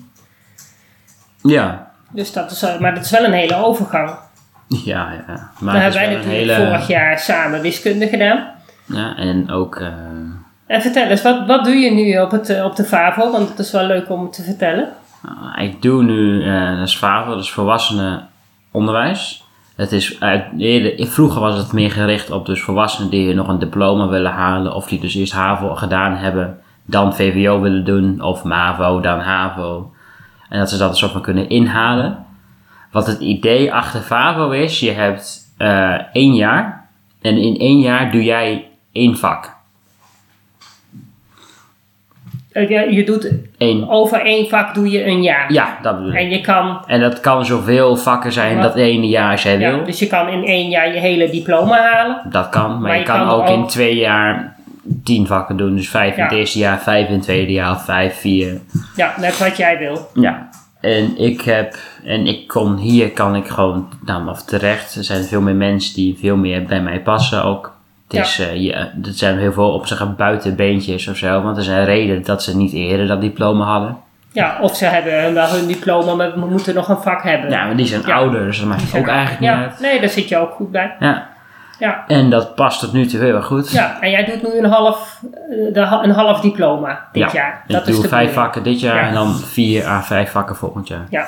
Ja, 1.42 1.92
Dus 2.10 2.32
dat 2.32 2.52
is, 2.52 2.62
eh, 2.62 2.80
maar 2.80 2.96
dat 2.96 3.04
is 3.06 3.12
wel 3.12 3.24
een 3.24 3.34
hele 3.34 3.56
overgang. 3.56 4.16
Ja, 4.68 5.12
ja. 5.28 5.50
Maar 5.60 5.74
het 5.74 5.94
hebben 5.94 5.94
wij 5.94 6.08
wel 6.10 6.10
een 6.10 6.14
natuurlijk 6.26 6.52
hele... 6.52 6.56
vorig 6.68 6.88
jaar 6.88 7.20
samen 7.20 7.62
wiskunde 7.62 8.08
gedaan. 8.08 8.48
Ja, 8.86 9.16
en 9.18 9.52
ook... 9.52 9.76
eh, 9.76 9.88
En 10.68 10.82
vertel 10.82 11.08
eens, 11.08 11.22
wat, 11.22 11.48
wat 11.48 11.66
doe 11.66 11.76
je 11.76 11.92
nu 11.92 12.20
op, 12.20 12.32
het, 12.32 12.50
eh, 12.50 12.66
op 12.66 12.76
de 12.76 12.84
FAVO? 12.84 13.32
Want 13.32 13.50
het 13.50 13.60
is 13.60 13.72
wel 13.72 13.86
leuk 13.86 14.10
om 14.10 14.32
te 14.32 14.44
vertellen. 14.44 14.90
nou, 15.22 15.68
ik 15.68 15.82
doe 15.82 16.04
nu 16.04 16.44
uh, 16.44 16.78
dat 16.78 16.88
is 16.88 16.98
VAVO, 16.98 17.30
dat 17.30 17.44
is 17.44 17.52
volwassenenonderwijs. 17.52 19.44
Het 19.76 19.92
is 19.92 20.18
eerder, 20.58 21.08
vroeger 21.08 21.42
was 21.42 21.58
het 21.58 21.72
meer 21.72 21.92
gericht 21.92 22.32
op 22.32 22.46
dus 22.46 22.62
volwassenen 22.62 23.10
die 23.10 23.34
nog 23.34 23.48
een 23.48 23.60
diploma 23.60 24.08
willen 24.08 24.32
halen. 24.32 24.76
Of 24.76 24.88
die 24.88 25.00
dus 25.00 25.16
eerst 25.16 25.34
HAVO 25.34 25.76
gedaan 25.76 26.16
hebben, 26.16 26.60
dan 26.86 27.16
VWO 27.16 27.60
willen 27.62 27.86
doen. 27.86 28.22
Of 28.22 28.44
MAVO, 28.44 29.00
dan 29.00 29.20
HAVO. 29.20 29.92
En 30.50 30.60
dat 30.60 30.70
ze 30.70 30.78
dat 30.78 30.92
er 30.92 30.98
soort 30.98 31.12
van 31.12 31.22
kunnen 31.22 31.50
inhalen. 31.50 32.25
Wat 32.96 33.08
het 33.08 33.20
idee 33.20 33.74
achter 33.74 34.02
FAVO 34.02 34.50
is, 34.50 34.80
je 34.80 34.92
hebt 34.92 35.54
eh, 35.58 35.94
één 36.14 36.36
jaar. 36.36 36.88
En 37.22 37.38
in 37.38 37.58
één 37.58 37.80
jaar 37.80 38.12
doe 38.12 38.24
jij 38.24 38.68
één 38.92 39.18
vak. 39.18 39.56
Eh, 42.52 42.92
Je, 42.92 43.04
doet 43.04 43.32
Eén. 43.58 43.90
over 43.90 44.22
één 44.22 44.50
vak 44.50 44.74
doe 44.74 44.90
je 44.90 45.06
een 45.06 45.22
jaar. 45.22 45.54
Ja, 45.54 45.78
dat 45.82 45.96
bedoel 45.96 46.12
ik. 46.12 46.18
En 46.20 46.30
je 46.30 46.42
kan, 46.42 46.84
En 46.88 47.00
dat 47.00 47.20
kan 47.20 47.46
zoveel 47.46 47.96
vakken 47.96 48.32
zijn 48.32 48.62
dat 48.62 48.76
ene 48.76 49.08
jaar 49.08 49.32
als 49.32 49.44
jij 49.44 49.58
ja, 49.60 49.72
wil. 49.72 49.86
dus 49.86 50.00
je 50.00 50.08
kan 50.08 50.28
in 50.28 50.44
één 50.44 50.70
jaar 50.70 50.94
je 50.94 51.00
hele 51.00 51.30
diploma 51.30 51.92
halen. 51.92 52.22
Dat 52.30 52.50
kan, 52.50 52.72
maar, 52.72 52.80
Maar 52.80 52.94
je, 52.94 53.00
je 53.00 53.06
kan, 53.06 53.18
kan 53.18 53.30
ook, 53.30 53.50
in 53.50 53.68
twee 53.68 53.96
jaar 53.96 54.56
tien 55.04 55.28
vakken 55.28 55.58
doen. 55.58 55.76
Dus 55.76 55.90
vijf 55.90 56.18
in 56.18 56.24
het 56.24 56.32
eerste 56.32 56.60
jaar, 56.60 56.80
vijf 56.80 57.08
in 57.08 57.14
het 57.14 57.24
tweede 57.24 57.52
jaar, 57.52 57.80
vijf, 57.80 58.20
vier. 58.20 58.62
Ja, 58.96 59.14
net 59.20 59.38
wat 59.38 59.58
jij 59.58 59.78
wil. 59.78 60.08
Ja. 60.14 60.50
En 60.86 61.18
ik 61.18 61.42
heb, 61.42 61.76
en 62.04 62.28
ik 62.28 62.48
kon 62.48 62.76
hier, 62.78 63.12
kan 63.12 63.36
ik 63.36 63.48
gewoon, 63.48 63.88
nou, 64.06 64.30
of 64.30 64.44
terecht. 64.44 64.96
Er 64.96 65.04
zijn 65.04 65.24
veel 65.24 65.42
meer 65.42 65.56
mensen 65.56 65.96
die 65.96 66.18
veel 66.20 66.36
meer 66.38 66.64
bij 66.64 66.82
mij 66.82 67.00
passen 67.00 67.44
ook. 67.44 67.74
Het 68.08 68.36
Ja. 68.36 68.46
eh, 68.48 68.80
er 68.80 68.90
zijn 69.14 69.38
heel 69.38 69.54
veel 69.54 69.72
op 69.74 69.88
zich 69.88 70.16
buitenbeentjes 70.16 71.08
of 71.08 71.18
zo. 71.18 71.42
Want 71.42 71.58
er 71.58 71.64
zijn 71.64 71.86
redenen 71.86 72.24
dat 72.24 72.44
ze 72.44 72.58
niet 72.58 72.74
eerder 72.74 73.08
dat 73.08 73.22
diploma 73.22 73.66
hadden. 73.66 73.98
Ja, 74.32 74.58
of 74.62 74.76
ze 74.76 74.86
hebben 74.86 75.34
wel 75.34 75.48
hun 75.48 75.68
diploma, 75.68 76.14
maar 76.16 76.40
we 76.40 76.46
moeten 76.46 76.76
nog 76.76 76.90
een 76.90 76.98
vak 77.02 77.24
hebben. 77.24 77.50
Ja, 77.50 77.66
maar 77.66 77.76
die 77.76 77.86
zijn 77.86 78.02
Ja. 78.06 78.14
ouder, 78.16 78.46
dus 78.46 78.60
dat 78.60 78.68
maakt 78.68 78.96
ook 78.98 79.08
eigenlijk 79.08 79.40
niet 79.40 79.50
uit. 79.50 79.80
nee, 79.80 80.00
daar 80.00 80.10
zit 80.10 80.30
je 80.30 80.38
ook 80.38 80.52
goed 80.52 80.72
bij. 80.72 80.96
Ja. 81.00 81.28
Ja, 81.80 82.04
En 82.08 82.30
dat 82.30 82.56
past 82.56 82.80
tot 82.80 82.94
nu 82.94 83.06
toe 83.06 83.20
heel 83.20 83.36
erg 83.36 83.46
goed. 83.46 83.72
ja. 83.72 84.02
en 84.02 84.10
jij 84.10 84.26
doet 84.26 84.44
nu 84.54 84.58
een 84.60 84.70
half, 84.72 85.20
eh, 85.24 85.74
de, 85.74 86.00
een 86.04 86.12
half 86.12 86.40
diploma 86.40 87.08
dit 87.12 87.24
Ja, 87.24 87.30
jaar. 87.34 87.64
Ik 87.68 87.74
Dat 87.76 87.88
is 87.88 87.94
doe 87.94 88.04
de 88.04 88.10
vijf 88.10 88.12
bedoeling. 88.28 88.34
vakken 88.54 88.64
dit 88.64 88.80
jaar 88.80 88.96
Ja. 88.96 89.08
en 89.08 89.14
dan 89.14 89.36
vier 89.36 89.86
à 89.88 90.02
vijf 90.02 90.32
vakken 90.32 90.56
volgend 90.56 90.88
jaar. 90.88 91.06
Ja. 91.10 91.28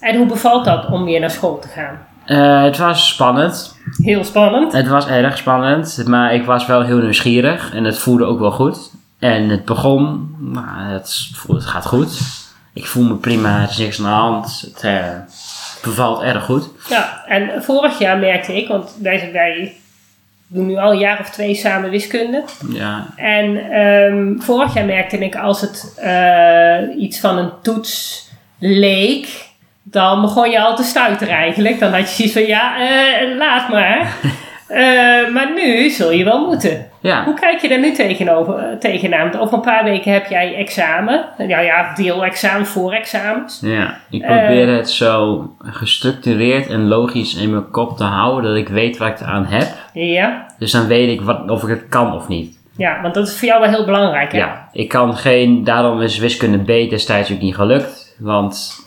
En 0.00 0.16
hoe 0.16 0.26
bevalt 0.26 0.64
dat 0.64 0.86
om 0.86 1.04
weer 1.04 1.20
naar 1.20 1.30
school 1.30 1.58
te 1.58 1.68
gaan? 1.68 1.98
Eh, 2.24 2.62
het 2.62 2.78
was 2.78 3.08
spannend. 3.08 3.76
Heel 4.02 4.24
spannend. 4.24 4.72
Het 4.72 4.88
was 4.88 5.06
erg 5.06 5.38
spannend, 5.38 6.02
maar 6.06 6.34
ik 6.34 6.44
was 6.44 6.66
wel 6.66 6.82
heel 6.82 6.98
nieuwsgierig 6.98 7.74
en 7.74 7.84
het 7.84 7.98
voelde 7.98 8.24
ook 8.24 8.38
wel 8.38 8.50
goed. 8.52 8.90
En 9.18 9.48
het 9.48 9.64
begon, 9.64 10.34
nou, 10.38 10.66
het, 10.78 11.30
het 11.48 11.64
gaat 11.66 11.86
goed. 11.86 12.20
Ik 12.72 12.86
voel 12.86 13.04
me 13.04 13.14
prima, 13.14 13.62
er 13.62 13.68
is 13.70 13.78
niks 13.78 13.98
aan 13.98 14.04
de 14.04 14.10
hand. 14.10 14.60
Het 14.60 14.80
eh, 14.84 15.04
bevalt 15.82 16.22
erg 16.22 16.44
goed. 16.44 16.68
Ja, 16.88 17.24
en 17.26 17.62
vorig 17.62 17.98
jaar 17.98 18.18
merkte 18.18 18.56
ik, 18.56 18.68
want 18.68 18.96
wij, 19.00 19.30
wij 19.32 19.74
doen 20.46 20.66
nu 20.66 20.76
al 20.76 20.92
een 20.92 20.98
jaar 20.98 21.20
of 21.20 21.30
twee 21.30 21.54
samen 21.54 21.90
wiskunde. 21.90 22.44
Ja, 22.72 23.06
En 23.16 23.70
ehm, 23.70 24.38
vorig 24.38 24.74
jaar 24.74 24.84
merkte 24.84 25.18
ik 25.18 25.36
als 25.36 25.60
het 25.60 25.94
eh, 25.96 27.02
iets 27.02 27.20
van 27.20 27.38
een 27.38 27.50
toets 27.62 28.24
leek, 28.58 29.48
dan 29.82 30.20
begon 30.20 30.50
je 30.50 30.60
al 30.60 30.76
te 30.76 30.82
stuiteren 30.82 31.34
eigenlijk. 31.34 31.78
Dan 31.78 31.92
had 31.92 32.00
je 32.00 32.14
zoiets 32.14 32.32
van, 32.32 32.46
ja, 32.46 32.76
eh, 32.78 33.36
laat 33.36 33.68
maar. 33.68 34.12
Eh, 34.70 35.28
maar 35.32 35.52
nu 35.54 35.90
zul 35.90 36.10
je 36.10 36.24
wel 36.24 36.46
moeten. 36.46 36.89
Ja. 37.00 37.24
Hoe 37.24 37.34
kijk 37.34 37.60
je 37.60 37.68
daar 37.68 37.80
nu 37.80 37.92
tegenover, 37.92 38.54
eh, 38.58 38.76
tegenaan? 38.78 39.22
Want 39.30 39.38
over 39.38 39.54
een 39.54 39.60
paar 39.60 39.84
weken 39.84 40.12
heb 40.12 40.26
jij 40.26 40.54
examen. 40.54 41.24
Ja, 41.38 41.60
ja, 41.60 41.94
deelexamen, 41.94 42.66
voorexamens. 42.66 43.60
ja. 43.62 43.98
Ik 44.10 44.22
Eh. 44.22 44.28
probeer 44.28 44.68
het 44.68 44.90
zo 44.90 45.44
gestructureerd 45.62 46.66
en 46.68 46.88
logisch 46.88 47.34
in 47.34 47.50
mijn 47.50 47.70
kop 47.70 47.96
te 47.96 48.04
houden 48.04 48.50
dat 48.50 48.58
ik 48.60 48.68
weet 48.68 48.96
wat 48.98 49.08
ik 49.08 49.20
eraan 49.20 49.44
heb. 49.46 49.68
Ja, 49.92 50.46
Dus 50.58 50.72
dan 50.72 50.86
weet 50.86 51.08
ik 51.08 51.20
wat, 51.20 51.50
of 51.50 51.62
ik 51.62 51.68
het 51.68 51.88
kan 51.88 52.14
of 52.14 52.28
niet. 52.28 52.58
Ja, 52.76 53.00
want 53.02 53.14
dat 53.14 53.28
is 53.28 53.38
voor 53.38 53.48
jou 53.48 53.60
wel 53.60 53.70
heel 53.70 53.84
belangrijk, 53.84 54.32
hè? 54.32 54.38
Ja, 54.38 54.68
ik 54.72 54.88
kan 54.88 55.16
geen, 55.16 55.64
daarom 55.64 56.00
is 56.00 56.18
wiskunde 56.18 56.58
B 56.86 56.90
destijds 56.90 57.32
ook 57.32 57.40
niet 57.40 57.54
gelukt. 57.54 58.16
Want 58.18 58.78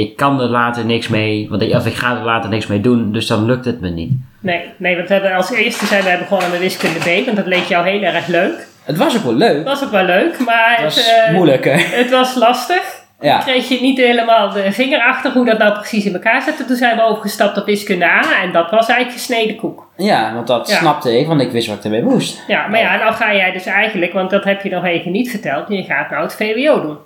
ik 0.00 0.16
kan 0.16 0.40
er 0.40 0.48
later 0.48 0.84
niks 0.84 1.08
mee, 1.08 1.46
want 1.50 1.62
ik, 1.62 1.74
of 1.74 1.86
ik 1.86 1.94
ga 1.94 2.16
er 2.16 2.24
later 2.24 2.50
niks 2.50 2.66
mee 2.66 2.80
doen, 2.80 3.12
dus 3.12 3.26
dan 3.26 3.44
lukt 3.44 3.64
het 3.64 3.80
me 3.80 3.88
niet. 3.88 4.12
Nee, 4.40 4.60
nee, 4.76 4.96
want 4.96 5.08
we 5.08 5.14
hebben 5.14 5.34
als 5.34 5.50
eerste 5.52 5.86
zijn 5.86 6.02
we 6.04 6.16
begonnen 6.18 6.50
met 6.50 6.58
wiskunde 6.60 6.98
B, 6.98 7.24
want 7.24 7.36
dat 7.36 7.46
leek 7.46 7.64
jou 7.64 7.88
heel 7.88 8.02
erg 8.02 8.26
leuk. 8.26 8.66
Het 8.84 8.96
was 8.96 9.16
ook 9.16 9.22
wel 9.22 9.34
leuk. 9.34 9.64
Dat 9.64 9.64
was 9.78 9.84
ook 9.84 9.90
wel 9.90 10.04
leuk, 10.04 10.38
maar 10.44 10.74
Het 10.74 10.84
was 10.84 10.96
het, 10.96 11.24
eh, 11.26 11.34
moeilijk, 11.34 11.64
hè? 11.64 11.70
het 12.02 12.10
was 12.10 12.34
lastig. 12.34 13.00
Ja. 13.20 13.38
Kreeg 13.38 13.68
je 13.68 13.80
niet 13.80 13.98
helemaal 13.98 14.50
de 14.50 14.72
vinger 14.72 15.00
achter 15.00 15.32
hoe 15.32 15.44
dat 15.44 15.58
nou 15.58 15.72
precies 15.72 16.04
in 16.04 16.12
elkaar 16.12 16.42
zit. 16.42 16.66
Toen 16.66 16.76
zijn 16.76 16.96
we 16.96 17.02
overgestapt 17.02 17.58
op 17.58 17.66
wiskunde 17.66 18.04
A 18.04 18.22
en 18.42 18.52
dat 18.52 18.70
was 18.70 18.86
eigenlijk 18.88 19.12
gesneden 19.18 19.56
koek. 19.56 19.86
Ja, 19.96 20.34
want 20.34 20.46
dat 20.46 20.68
Ja. 20.68 20.76
snapte 20.76 21.18
ik, 21.18 21.26
want 21.26 21.40
ik 21.40 21.50
wist 21.50 21.68
wat 21.68 21.76
ik 21.76 21.84
ermee 21.84 22.02
moest. 22.02 22.42
Ja, 22.46 22.66
maar 22.66 22.80
ja, 22.80 22.96
nou 22.96 23.14
ga 23.14 23.34
jij 23.34 23.52
dus 23.52 23.66
eigenlijk, 23.66 24.12
want 24.12 24.30
dat 24.30 24.44
heb 24.44 24.62
je 24.62 24.70
nog 24.70 24.84
even 24.84 25.12
niet 25.12 25.30
verteld, 25.30 25.68
je 25.68 25.82
gaat 25.82 26.10
nou 26.10 26.22
het 26.22 26.34
VWO 26.34 26.80
doen. 26.80 26.96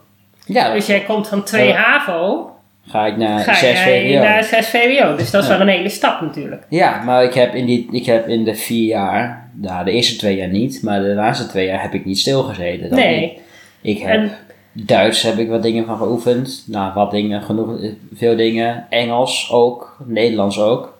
Ja, 0.46 0.72
Dus 0.72 0.86
jij 0.86 1.00
komt 1.00 1.28
van 1.28 1.42
2 1.42 1.66
Ja. 1.68 1.74
HAVO, 1.76 2.50
ga 2.88 3.06
ik 3.06 3.16
naar 3.16 3.38
ga 3.40 3.54
6 3.54 3.82
jij 3.82 4.10
VWO. 4.10 4.22
naar 4.22 4.44
6 4.44 4.66
VWO. 4.68 5.16
Dus 5.16 5.30
dat 5.30 5.42
is 5.42 5.48
Ja. 5.48 5.58
wel 5.58 5.66
een 5.66 5.72
hele 5.72 5.88
stap 5.88 6.20
natuurlijk. 6.20 6.62
Ja, 6.68 7.02
maar 7.02 7.24
ik 7.24 7.34
heb, 7.34 7.54
in 7.54 7.66
die, 7.66 7.88
ik 7.90 8.06
heb 8.06 8.28
in 8.28 8.44
de 8.44 8.54
vier 8.54 8.86
jaar, 8.86 9.48
nou 9.54 9.84
de 9.84 9.90
eerste 9.90 10.16
twee 10.16 10.36
jaar 10.36 10.48
niet, 10.48 10.82
maar 10.82 11.00
de 11.00 11.06
laatste 11.14 11.46
twee 11.46 11.66
jaar 11.66 11.82
heb 11.82 11.94
ik 11.94 12.04
niet 12.04 12.18
stilgezeten. 12.18 12.88
Dat 12.90 12.98
niet. 12.98 13.06
Nee. 13.08 13.38
Ik 13.80 13.98
heb 13.98 14.10
En 14.10 14.30
Duits 14.72 15.22
heb 15.22 15.38
ik 15.38 15.48
wat 15.48 15.62
dingen 15.62 15.86
van 15.86 15.96
geoefend. 15.96 16.64
Nou, 16.66 16.92
wat 16.94 17.10
dingen, 17.10 17.42
genoeg, 17.42 17.80
eh, 17.82 17.90
veel 18.14 18.36
dingen. 18.36 18.86
Engels 18.90 19.50
ook, 19.52 19.96
Nederlands 20.06 20.60
ook. 20.60 20.98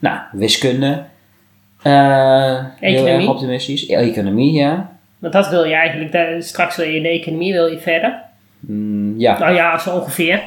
Nou, 0.00 0.18
wiskunde. 0.32 1.04
Eh 1.82 2.64
heel 2.80 3.06
erg 3.06 3.28
optimistisch. 3.28 3.86
Economie, 3.86 4.52
ja. 4.52 4.92
Want 5.18 5.32
dat 5.32 5.48
wil 5.48 5.64
je 5.64 5.74
eigenlijk, 5.74 6.42
straks 6.42 6.76
wil 6.76 6.86
je 6.86 6.96
in 6.96 7.02
de 7.02 7.08
economie 7.08 7.52
wil 7.52 7.66
je 7.66 7.78
verder. 7.78 8.22
Mm, 8.60 9.14
ja, 9.20 9.38
Nou 9.38 9.54
ja, 9.54 9.78
zo 9.78 9.90
ongeveer. 9.90 10.42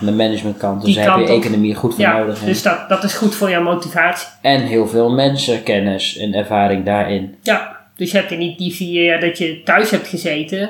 Aan 0.00 0.06
de 0.06 0.12
managementkant. 0.12 0.84
Dus 0.84 0.94
daar 0.94 1.18
heb 1.18 1.26
je 1.26 1.32
economie 1.34 1.74
goed 1.74 1.94
voor 1.94 2.04
Ja, 2.04 2.18
nodig. 2.18 2.40
hè. 2.40 2.46
dus 2.46 2.62
dat, 2.62 2.88
dat 2.88 3.04
is 3.04 3.14
goed 3.14 3.34
voor 3.34 3.50
jouw 3.50 3.62
motivatie. 3.62 4.28
En 4.42 4.60
heel 4.60 4.86
veel 4.88 5.10
mensenkennis 5.10 6.16
en 6.16 6.34
ervaring 6.34 6.84
daarin. 6.84 7.34
Ja, 7.42 7.76
dus 7.96 8.10
je 8.10 8.16
hebt 8.18 8.30
in 8.30 8.54
die, 8.56 8.72
vier 8.74 9.04
jaar 9.04 9.20
dat 9.20 9.38
je 9.38 9.62
thuis 9.64 9.90
hebt 9.90 10.08
gezeten. 10.08 10.60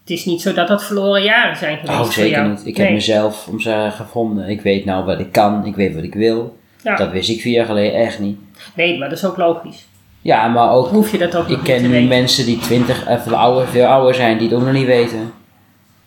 Het 0.00 0.16
is 0.16 0.24
niet 0.24 0.42
zo 0.42 0.52
dat 0.52 0.68
dat 0.68 0.84
verloren 0.84 1.22
jaren 1.22 1.56
zijn 1.56 1.78
geweest 1.78 1.98
Oh, 1.98 2.04
voor 2.04 2.12
zeker 2.12 2.30
jou. 2.38 2.48
niet. 2.48 2.66
Ik 2.66 2.76
Nee. 2.76 2.86
heb 2.86 2.94
mezelf 2.94 3.46
om 3.50 3.60
ze 3.60 3.88
gevonden. 3.90 4.48
Ik 4.48 4.60
weet 4.60 4.84
nou 4.84 5.04
wat 5.04 5.20
ik 5.20 5.32
kan. 5.32 5.66
Ik 5.66 5.74
weet 5.76 5.94
wat 5.94 6.04
ik 6.04 6.14
wil. 6.14 6.58
Ja. 6.82 6.96
Dat 6.96 7.10
wist 7.10 7.30
ik 7.30 7.40
vier 7.40 7.52
jaar 7.52 7.66
geleden 7.66 8.00
echt 8.00 8.18
niet. 8.18 8.38
Nee, 8.74 8.98
maar 8.98 9.08
dat 9.08 9.18
is 9.18 9.24
ook 9.24 9.36
logisch. 9.36 9.86
Ja, 10.20 10.48
maar 10.48 10.70
ook 10.70 10.88
Hoef 10.88 11.12
je 11.12 11.18
dat 11.18 11.36
ook 11.36 11.42
Ik 11.48 11.48
niet 11.48 11.62
ken 11.62 11.90
nu 11.90 12.00
mensen 12.02 12.46
die 12.46 12.58
20, 12.58 13.06
eh, 13.06 13.20
veel 13.20 13.34
ouder, 13.36 13.68
veel 13.68 13.86
ouder 13.86 14.14
zijn, 14.14 14.38
die 14.38 14.48
het 14.48 14.56
ook 14.56 14.64
nog 14.64 14.72
niet 14.72 14.86
weten. 14.86 15.32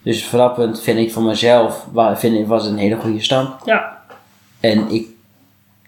Dus 0.03 0.23
verrappend 0.23 0.81
vind 0.81 0.99
ik 0.99 1.11
voor 1.11 1.23
mezelf, 1.23 1.87
vind 2.15 2.37
ik, 2.37 2.47
was 2.47 2.63
het 2.63 2.71
een 2.71 2.77
hele 2.79 2.95
goede 2.95 3.21
stap. 3.21 3.61
Ja, 3.65 3.97
En 4.59 4.89
ik, 4.89 5.07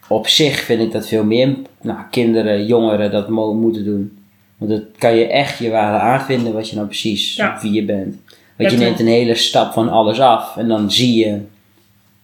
op 0.08 0.28
zich 0.28 0.60
vind 0.60 0.80
ik 0.80 0.92
dat 0.92 1.08
veel 1.08 1.24
meer 1.24 1.54
nou, 1.80 1.98
kinderen, 2.10 2.66
jongeren 2.66 3.10
dat 3.10 3.28
mo- 3.28 3.54
moeten 3.54 3.84
doen. 3.84 4.18
Want 4.56 4.70
dat 4.70 4.82
kan 4.98 5.16
je 5.16 5.26
echt 5.26 5.58
je 5.58 5.70
waarde 5.70 5.98
aanvinden 5.98 6.52
wat 6.52 6.68
je 6.68 6.74
nou 6.74 6.86
precies 6.86 7.36
Ja. 7.36 7.58
wie 7.60 7.72
je 7.72 7.84
bent. 7.84 8.16
Want 8.56 8.70
je 8.70 8.76
neemt 8.76 9.00
een 9.00 9.06
hele 9.06 9.34
stap 9.34 9.72
van 9.72 9.88
alles 9.88 10.20
af 10.20 10.56
en 10.56 10.68
dan 10.68 10.90
zie 10.90 11.26
je, 11.26 11.40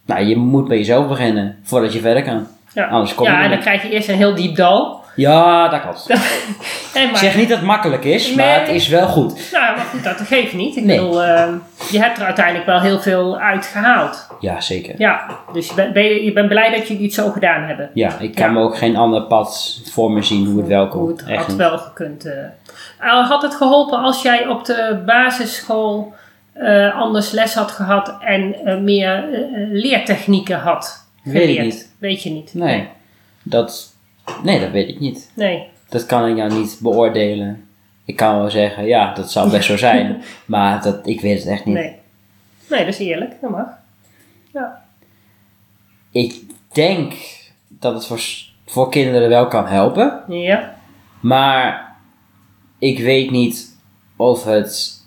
nou 0.05 0.25
je 0.25 0.37
moet 0.37 0.69
bij 0.69 0.77
jezelf 0.77 1.09
beginnen 1.09 1.59
voordat 1.63 1.93
je 1.93 2.01
verder 2.01 2.23
kan. 2.23 2.47
ja. 2.75 2.87
Anders 2.87 3.15
kom 3.15 3.27
je 3.27 3.33
ja 3.33 3.43
en 3.45 3.51
dan 3.51 3.59
krijg 3.61 3.83
je 3.83 3.91
eerst 3.91 4.09
een 4.09 4.17
heel 4.17 4.35
diep 4.35 4.57
dal. 4.57 5.00
Ja, 5.21 5.69
dat. 5.69 6.07
En 6.95 7.09
Ik 7.09 7.17
zeg 7.17 7.37
niet 7.37 7.49
dat 7.49 7.59
het 7.59 7.67
makkelijk 7.67 8.05
is, 8.05 8.35
maar 8.35 8.61
het 8.61 8.69
is 8.69 8.89
wel 8.89 9.07
goed. 9.09 9.49
Nou, 9.53 9.77
maar 9.77 9.85
goed, 9.85 10.05
dat 10.05 10.21
geeft 10.21 10.53
niet. 10.53 10.77
Ik 10.77 10.85
Nee. 10.85 10.99
bedoel, 10.99 11.23
ehm, 11.23 11.53
je 11.91 12.01
hebt 12.03 12.19
er 12.19 12.25
uiteindelijk 12.25 12.67
wel 12.67 12.81
heel 12.81 13.01
veel 13.01 13.39
uit 13.39 13.67
gehaald. 13.67 14.27
Ja, 14.41 14.61
zeker. 14.61 14.95
Ja, 14.99 15.27
dus 15.53 15.69
je 15.69 15.75
bent, 15.75 15.93
ben 15.93 16.05
je, 16.05 16.25
je 16.25 16.33
bent 16.33 16.49
blij 16.49 16.71
dat 16.71 16.89
jullie 16.89 17.05
het 17.05 17.15
zo 17.15 17.31
gedaan 17.31 17.63
hebben. 17.63 17.91
Ja, 17.95 18.19
ik 18.19 18.35
kan 18.35 18.47
Ja. 18.47 18.53
me 18.53 18.61
ook 18.61 18.77
geen 18.77 18.97
ander 18.97 19.23
pad 19.23 19.81
voor 19.93 20.11
me 20.13 20.23
zien 20.23 20.47
hoe 20.47 20.59
het 20.59 20.67
wel 20.69 20.81
Hoe 20.87 20.91
komt. 20.91 21.21
het 21.21 21.29
Echt 21.29 21.47
had 21.47 21.57
wel 21.57 21.79
gekund. 21.79 22.27
Uh, 22.27 23.29
had 23.29 23.43
het 23.43 23.55
geholpen 23.55 23.99
als 23.99 24.23
jij 24.23 24.47
op 24.47 24.65
de 24.65 25.03
basisschool 25.07 26.15
eh, 26.53 26.95
anders 27.01 27.31
les 27.31 27.55
had 27.55 27.71
gehad 27.71 28.15
en 28.21 28.55
eh, 28.65 28.77
meer 28.77 29.25
leertechnieken 29.73 30.59
had 30.59 31.07
Weet 31.23 31.35
ik 31.35 31.41
geleerd? 31.49 31.65
niet. 31.65 31.91
Weet 31.99 32.23
je 32.23 32.31
niet? 32.31 32.55
Nee, 32.55 32.89
dat, 33.43 33.95
nee, 34.43 34.61
dat 34.61 34.71
weet 34.71 34.89
ik 34.89 35.01
niet. 35.01 35.31
Nee. 35.35 35.67
Dat 35.89 36.07
kan 36.07 36.29
ik 36.29 36.37
nou 36.37 36.53
niet 36.53 36.79
beoordelen. 36.81 37.69
Ik 38.05 38.17
kan 38.17 38.39
wel 38.39 38.51
zeggen, 38.51 38.87
ja, 38.87 39.15
dat 39.15 39.33
zou 39.33 39.51
best 39.51 39.67
zo 39.67 39.77
zijn. 39.77 40.23
Maar 40.45 40.83
dat, 40.83 41.07
ik 41.07 41.21
weet 41.21 41.39
het 41.39 41.49
echt 41.49 41.65
niet. 41.65 41.75
Nee. 41.75 41.97
Nee, 42.71 42.85
dat 42.85 42.95
is 42.95 42.99
eerlijk. 42.99 43.41
Dat 43.41 43.51
mag. 43.51 43.67
Ja. 44.53 44.83
Ik 46.11 46.41
denk 46.73 47.15
dat 47.69 47.95
het 47.95 48.07
voor, 48.07 48.21
voor 48.67 48.91
kinderen 48.91 49.29
wel 49.29 49.47
kan 49.47 49.67
helpen. 49.67 50.21
Ja. 50.29 50.75
Maar 51.21 51.97
ik 52.79 52.99
weet 52.99 53.31
niet 53.31 53.77
of 54.17 54.45
het. 54.45 54.99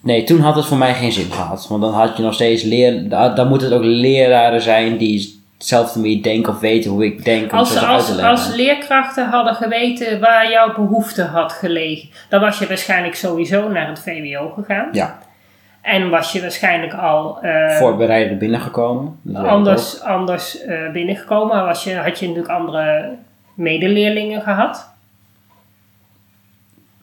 Nee, 0.00 0.24
toen 0.24 0.40
had 0.40 0.56
het 0.56 0.66
voor 0.66 0.76
mij 0.76 0.94
geen 0.94 1.12
zin 1.12 1.32
gehad. 1.32 1.68
Want 1.68 1.82
dan 1.82 1.92
had 1.92 2.16
je 2.16 2.22
nog 2.22 2.34
steeds 2.34 2.62
leer. 2.62 3.08
Dan 3.08 3.34
dan 3.34 3.48
moeten 3.48 3.68
het 3.68 3.76
ook 3.76 3.84
leraren 3.84 4.62
zijn 4.62 4.96
die 4.96 5.41
hetzelfde 5.62 6.00
meer 6.00 6.22
denken 6.22 6.52
of 6.52 6.60
weten 6.60 6.90
hoe 6.90 7.04
ik 7.04 7.24
denk. 7.24 7.52
Om 7.52 7.58
Als, 7.58 7.74
het 7.74 7.84
uit 7.84 7.92
als, 7.92 8.18
als 8.22 8.54
leerkrachten 8.54 9.28
hadden 9.28 9.54
geweten 9.54 10.20
waar 10.20 10.50
jouw 10.50 10.74
behoefte 10.74 11.22
had 11.22 11.52
gelegen, 11.52 12.08
dan 12.28 12.40
was 12.40 12.58
je 12.58 12.66
waarschijnlijk 12.66 13.14
sowieso 13.14 13.68
naar 13.68 13.88
het 13.88 13.98
VWO 13.98 14.50
gegaan. 14.50 14.88
Ja, 14.92 15.18
En 15.80 16.10
was 16.10 16.32
je 16.32 16.40
waarschijnlijk 16.40 16.94
al 16.94 17.38
voorbereidend 17.78 18.38
binnengekomen. 18.38 19.20
Anders, 19.34 20.00
anders 20.00 20.64
eh, 20.64 20.90
binnengekomen. 20.92 21.64
Was 21.64 21.84
je, 21.84 21.96
had 21.96 22.18
je 22.18 22.26
natuurlijk 22.26 22.54
andere 22.54 23.14
medeleerlingen 23.54 24.42
gehad. 24.42 24.90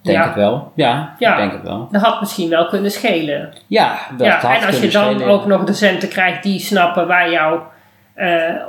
Denk 0.02 0.17
ja. 0.17 0.26
het 0.26 0.36
wel. 0.36 0.72
Ja, 0.76 1.15
Ja. 1.19 1.36
denk 1.36 1.52
het 1.52 1.62
wel. 1.62 1.88
Dat 1.91 2.02
had 2.02 2.19
misschien 2.19 2.50
wel 2.50 2.67
kunnen 2.67 2.91
schelen. 2.91 3.54
Ja, 3.67 3.98
dat 4.17 4.28
ja, 4.28 4.39
had 4.39 4.62
en 4.62 4.67
als 4.67 4.80
je 4.80 4.89
dan 4.89 5.24
ook 5.24 5.45
nog 5.45 5.63
docenten 5.63 6.10
krijgt 6.10 6.43
die 6.43 6.60
snappen 6.60 7.08
waar 7.08 7.32
jouw 7.32 7.67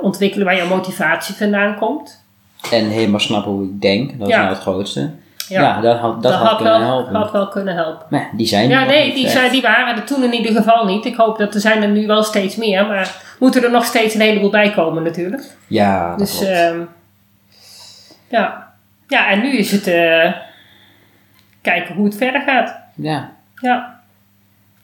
ontwikkelen, 0.01 0.45
waar 0.45 0.55
jouw 0.55 0.67
motivatie 0.67 1.35
vandaan 1.35 1.75
komt. 1.75 2.23
En 2.71 2.85
helemaal 2.85 3.19
snappen 3.19 3.51
hoe 3.51 3.63
ik 3.63 3.81
denk. 3.81 4.19
Dat 4.19 4.27
is 4.27 4.35
nou 4.35 4.49
het 4.49 4.59
grootste. 4.59 5.11
Ja, 5.47 5.61
Ja, 5.61 5.81
dat 5.81 5.97
had, 5.97 6.21
dat 6.23 6.33
had, 6.33 6.55
kunnen 6.55 6.79
wel, 6.79 6.87
helpen. 6.87 7.15
had 7.15 7.31
wel 7.31 7.47
kunnen 7.47 7.75
helpen. 7.75 8.05
Maar 8.09 8.29
die 8.33 8.47
zijn 8.47 8.69
Ja, 8.69 8.85
nee, 8.85 9.13
die, 9.13 9.29
zijn, 9.29 9.51
die 9.51 9.61
waren 9.61 9.95
er 9.95 10.03
toen 10.03 10.23
in 10.23 10.33
ieder 10.33 10.55
geval 10.55 10.85
niet. 10.85 11.05
Ik 11.05 11.15
hoop 11.15 11.37
dat 11.37 11.53
er 11.53 11.61
zijn 11.61 11.81
er 11.83 11.89
nu 11.89 12.07
wel 12.07 12.23
steeds 12.23 12.55
meer, 12.55 12.85
maar 12.85 13.21
moeten 13.39 13.63
er 13.63 13.71
nog 13.71 13.85
steeds 13.85 14.13
een 14.13 14.21
heleboel 14.21 14.49
bij 14.49 14.71
komen 14.71 15.03
natuurlijk. 15.03 15.55
Ja, 15.67 16.09
dat 16.09 16.17
Dus 16.17 16.41
ehm, 16.41 16.79
ja. 18.29 18.73
ja, 19.07 19.29
en 19.29 19.41
nu 19.41 19.57
is 19.57 19.71
het 19.71 19.87
eh, 19.87 20.31
kijken 21.61 21.95
hoe 21.95 22.05
het 22.05 22.17
verder 22.17 22.41
gaat. 22.41 22.75
ja. 22.95 23.31
Ja. 23.61 23.99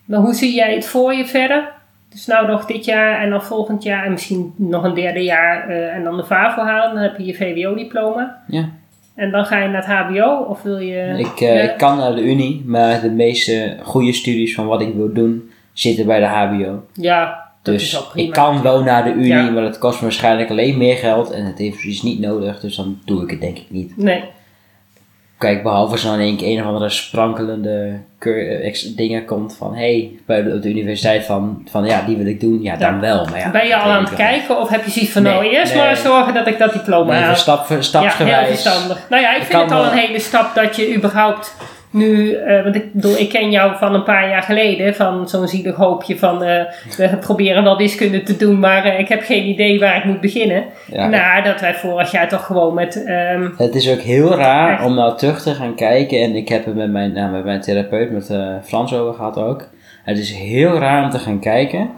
Maar 0.06 0.19
hoe 0.19 0.34
zie 0.34 0.53
jij 0.53 0.73
het 0.73 0.86
voor 0.86 1.13
je 1.13 1.25
verder? 1.25 1.71
Dus 2.17 2.25
nou 2.25 2.47
nog 2.47 2.65
dit 2.65 2.86
jaar 2.86 3.21
en 3.21 3.30
dan 3.30 3.43
volgend 3.43 3.84
jaar 3.84 4.06
en 4.06 4.12
misschien 4.12 4.53
nog 4.56 4.84
een 4.84 4.93
derde 4.93 5.23
jaar 5.23 5.69
eh, 5.69 5.95
en 5.95 6.03
dan 6.03 6.17
de 6.17 6.23
VAVO 6.25 6.62
halen. 6.62 6.93
Dan 6.93 7.03
heb 7.03 7.17
je 7.17 7.25
je 7.25 7.34
VWO-diploma. 7.36 8.43
ja. 8.47 8.69
En 9.15 9.32
dan 9.32 9.45
ga 9.45 9.58
je 9.58 9.67
naar 9.69 9.86
het 9.88 10.15
HBO 10.17 10.45
of 10.49 10.62
wil 10.62 10.77
je... 10.80 11.13
Ik, 11.17 11.41
eh, 11.41 11.63
ik 11.63 11.77
kan 11.77 11.97
naar 11.97 12.15
de 12.15 12.21
Unie, 12.21 12.63
maar 12.65 13.01
de 13.01 13.10
meeste 13.12 13.77
goede 13.84 14.13
studies 14.13 14.56
van 14.56 14.65
wat 14.65 14.82
ik 14.82 14.93
wil 14.93 15.13
doen 15.13 15.49
zitten 15.73 16.06
bij 16.06 16.19
de 16.19 16.25
HBO. 16.25 16.84
ja, 16.93 17.45
dat 17.62 17.73
Dus 17.73 17.84
is 17.84 17.99
ook 17.99 18.10
prima. 18.12 18.27
ik 18.27 18.34
kan 18.34 18.62
wel 18.62 18.84
naar 18.84 19.03
de 19.03 19.10
Unie, 19.12 19.27
Ja. 19.27 19.49
maar 19.49 19.63
het 19.63 19.77
kost 19.77 19.95
me 19.97 20.01
waarschijnlijk 20.01 20.49
alleen 20.49 20.77
meer 20.77 20.95
geld 20.95 21.32
en 21.32 21.45
het 21.45 21.58
heeft 21.58 21.84
is 21.84 22.01
niet 22.01 22.19
nodig, 22.19 22.60
dus 22.60 22.75
dan 22.75 22.99
doe 23.06 23.23
ik 23.23 23.30
het 23.30 23.41
denk 23.41 23.58
ik 23.58 23.65
niet. 23.69 23.97
Nee, 23.97 24.23
Kijk, 25.38 25.63
behalve 25.63 25.91
als 25.91 26.04
er 26.04 26.10
dan 26.10 26.19
in 26.19 26.38
een 26.41 26.60
of 26.62 26.65
andere 26.65 26.89
sprankelende 26.89 28.00
eh, 28.19 28.95
dingen 28.95 29.26
komt 29.26 29.56
van 29.58 29.76
hé, 29.76 29.80
hey, 29.80 30.12
bij 30.26 30.43
de, 30.43 30.69
universiteit 30.69 31.26
van, 31.26 31.62
van 31.69 31.86
ja, 31.86 32.02
die 32.06 32.17
wil 32.17 32.26
ik 32.26 32.39
doen, 32.39 32.62
ja, 32.62 32.76
dan 32.76 32.93
Ja. 32.93 33.00
wel. 33.00 33.26
Maar 33.26 33.39
ja, 33.39 33.52
ben 33.52 33.67
je 33.67 33.76
al 33.76 33.89
aan 33.91 34.00
het 34.00 34.10
wel. 34.10 34.17
kijken 34.28 34.60
of 34.60 34.69
heb 34.69 34.86
je 34.86 34.91
zoiets 34.91 35.12
van 35.12 35.21
Nee, 35.23 35.34
nou 35.34 35.45
eerst 35.45 35.73
nee. 35.73 35.84
maar 35.84 35.95
zorgen 35.95 36.34
dat 36.34 36.47
ik 36.47 36.58
dat 36.58 36.73
diploma 36.73 37.13
Nee, 37.13 37.26
voor 37.26 37.36
stap, 37.36 37.65
voor 37.65 37.76
Ja, 37.76 37.82
stapsgewijs. 37.82 38.38
heel 38.47 38.47
verstandig. 38.58 39.06
Nou 39.10 39.21
ja, 39.21 39.36
ik 39.36 39.43
vind 39.43 39.62
het 39.62 39.71
al 39.71 39.82
wel- 39.82 39.91
een 39.91 39.97
hele 39.97 40.19
stap 40.19 40.56
dat 40.56 40.76
je 40.76 40.95
überhaupt 40.95 41.56
nu, 41.98 42.34
eh, 42.34 42.64
want 42.64 42.76
ik 42.76 42.94
bedoel, 42.94 43.18
ik 43.18 43.30
ken 43.30 43.52
jou 43.52 43.78
van 43.78 43.94
een 43.94 44.04
paar 44.04 44.30
jaar 44.30 44.42
geleden, 44.42 44.96
van 44.96 45.30
zo'n 45.30 45.48
zielig 45.48 45.76
hoopje 45.76 46.18
van 46.18 46.44
eh, 46.44 46.64
we 46.98 47.18
proberen 47.20 47.64
wel 47.64 47.78
wiskunde 47.78 48.24
te 48.24 48.38
doen, 48.38 48.60
maar 48.60 48.86
eh, 48.86 49.00
ik 49.00 49.08
heb 49.08 49.22
geen 49.22 49.46
idee 49.46 49.80
waar 49.80 49.98
ik 49.98 50.04
moet 50.04 50.22
beginnen. 50.22 50.64
Ja, 50.92 51.08
Nou, 51.08 51.44
dat 51.44 51.62
wij 51.62 51.74
vorig 51.74 52.12
jaar 52.12 52.30
toch 52.30 52.46
gewoon 52.46 52.74
met, 52.74 53.04
ehm, 53.04 53.50
Het 53.58 53.76
is 53.76 53.92
ook 53.92 54.02
heel 54.02 54.36
raar 54.36 54.74
Echt. 54.74 54.86
om 54.86 54.96
nou 54.96 55.18
terug 55.18 55.42
te 55.42 55.54
gaan 55.54 55.76
kijken. 55.76 56.22
En 56.22 56.36
ik 56.36 56.50
heb 56.50 56.66
het 56.66 56.76
met 56.76 56.92
mijn, 56.92 57.14
nou, 57.14 57.32
met 57.32 57.44
mijn 57.44 57.62
therapeut, 57.62 58.12
met 58.12 58.32
Frans 58.64 58.94
over 58.94 59.14
gehad 59.14 59.38
ook. 59.38 59.70
Het 60.04 60.18
is 60.18 60.32
heel 60.32 60.78
raar 60.78 61.04
om 61.04 61.10
te 61.10 61.20
gaan 61.20 61.40
kijken 61.40 61.90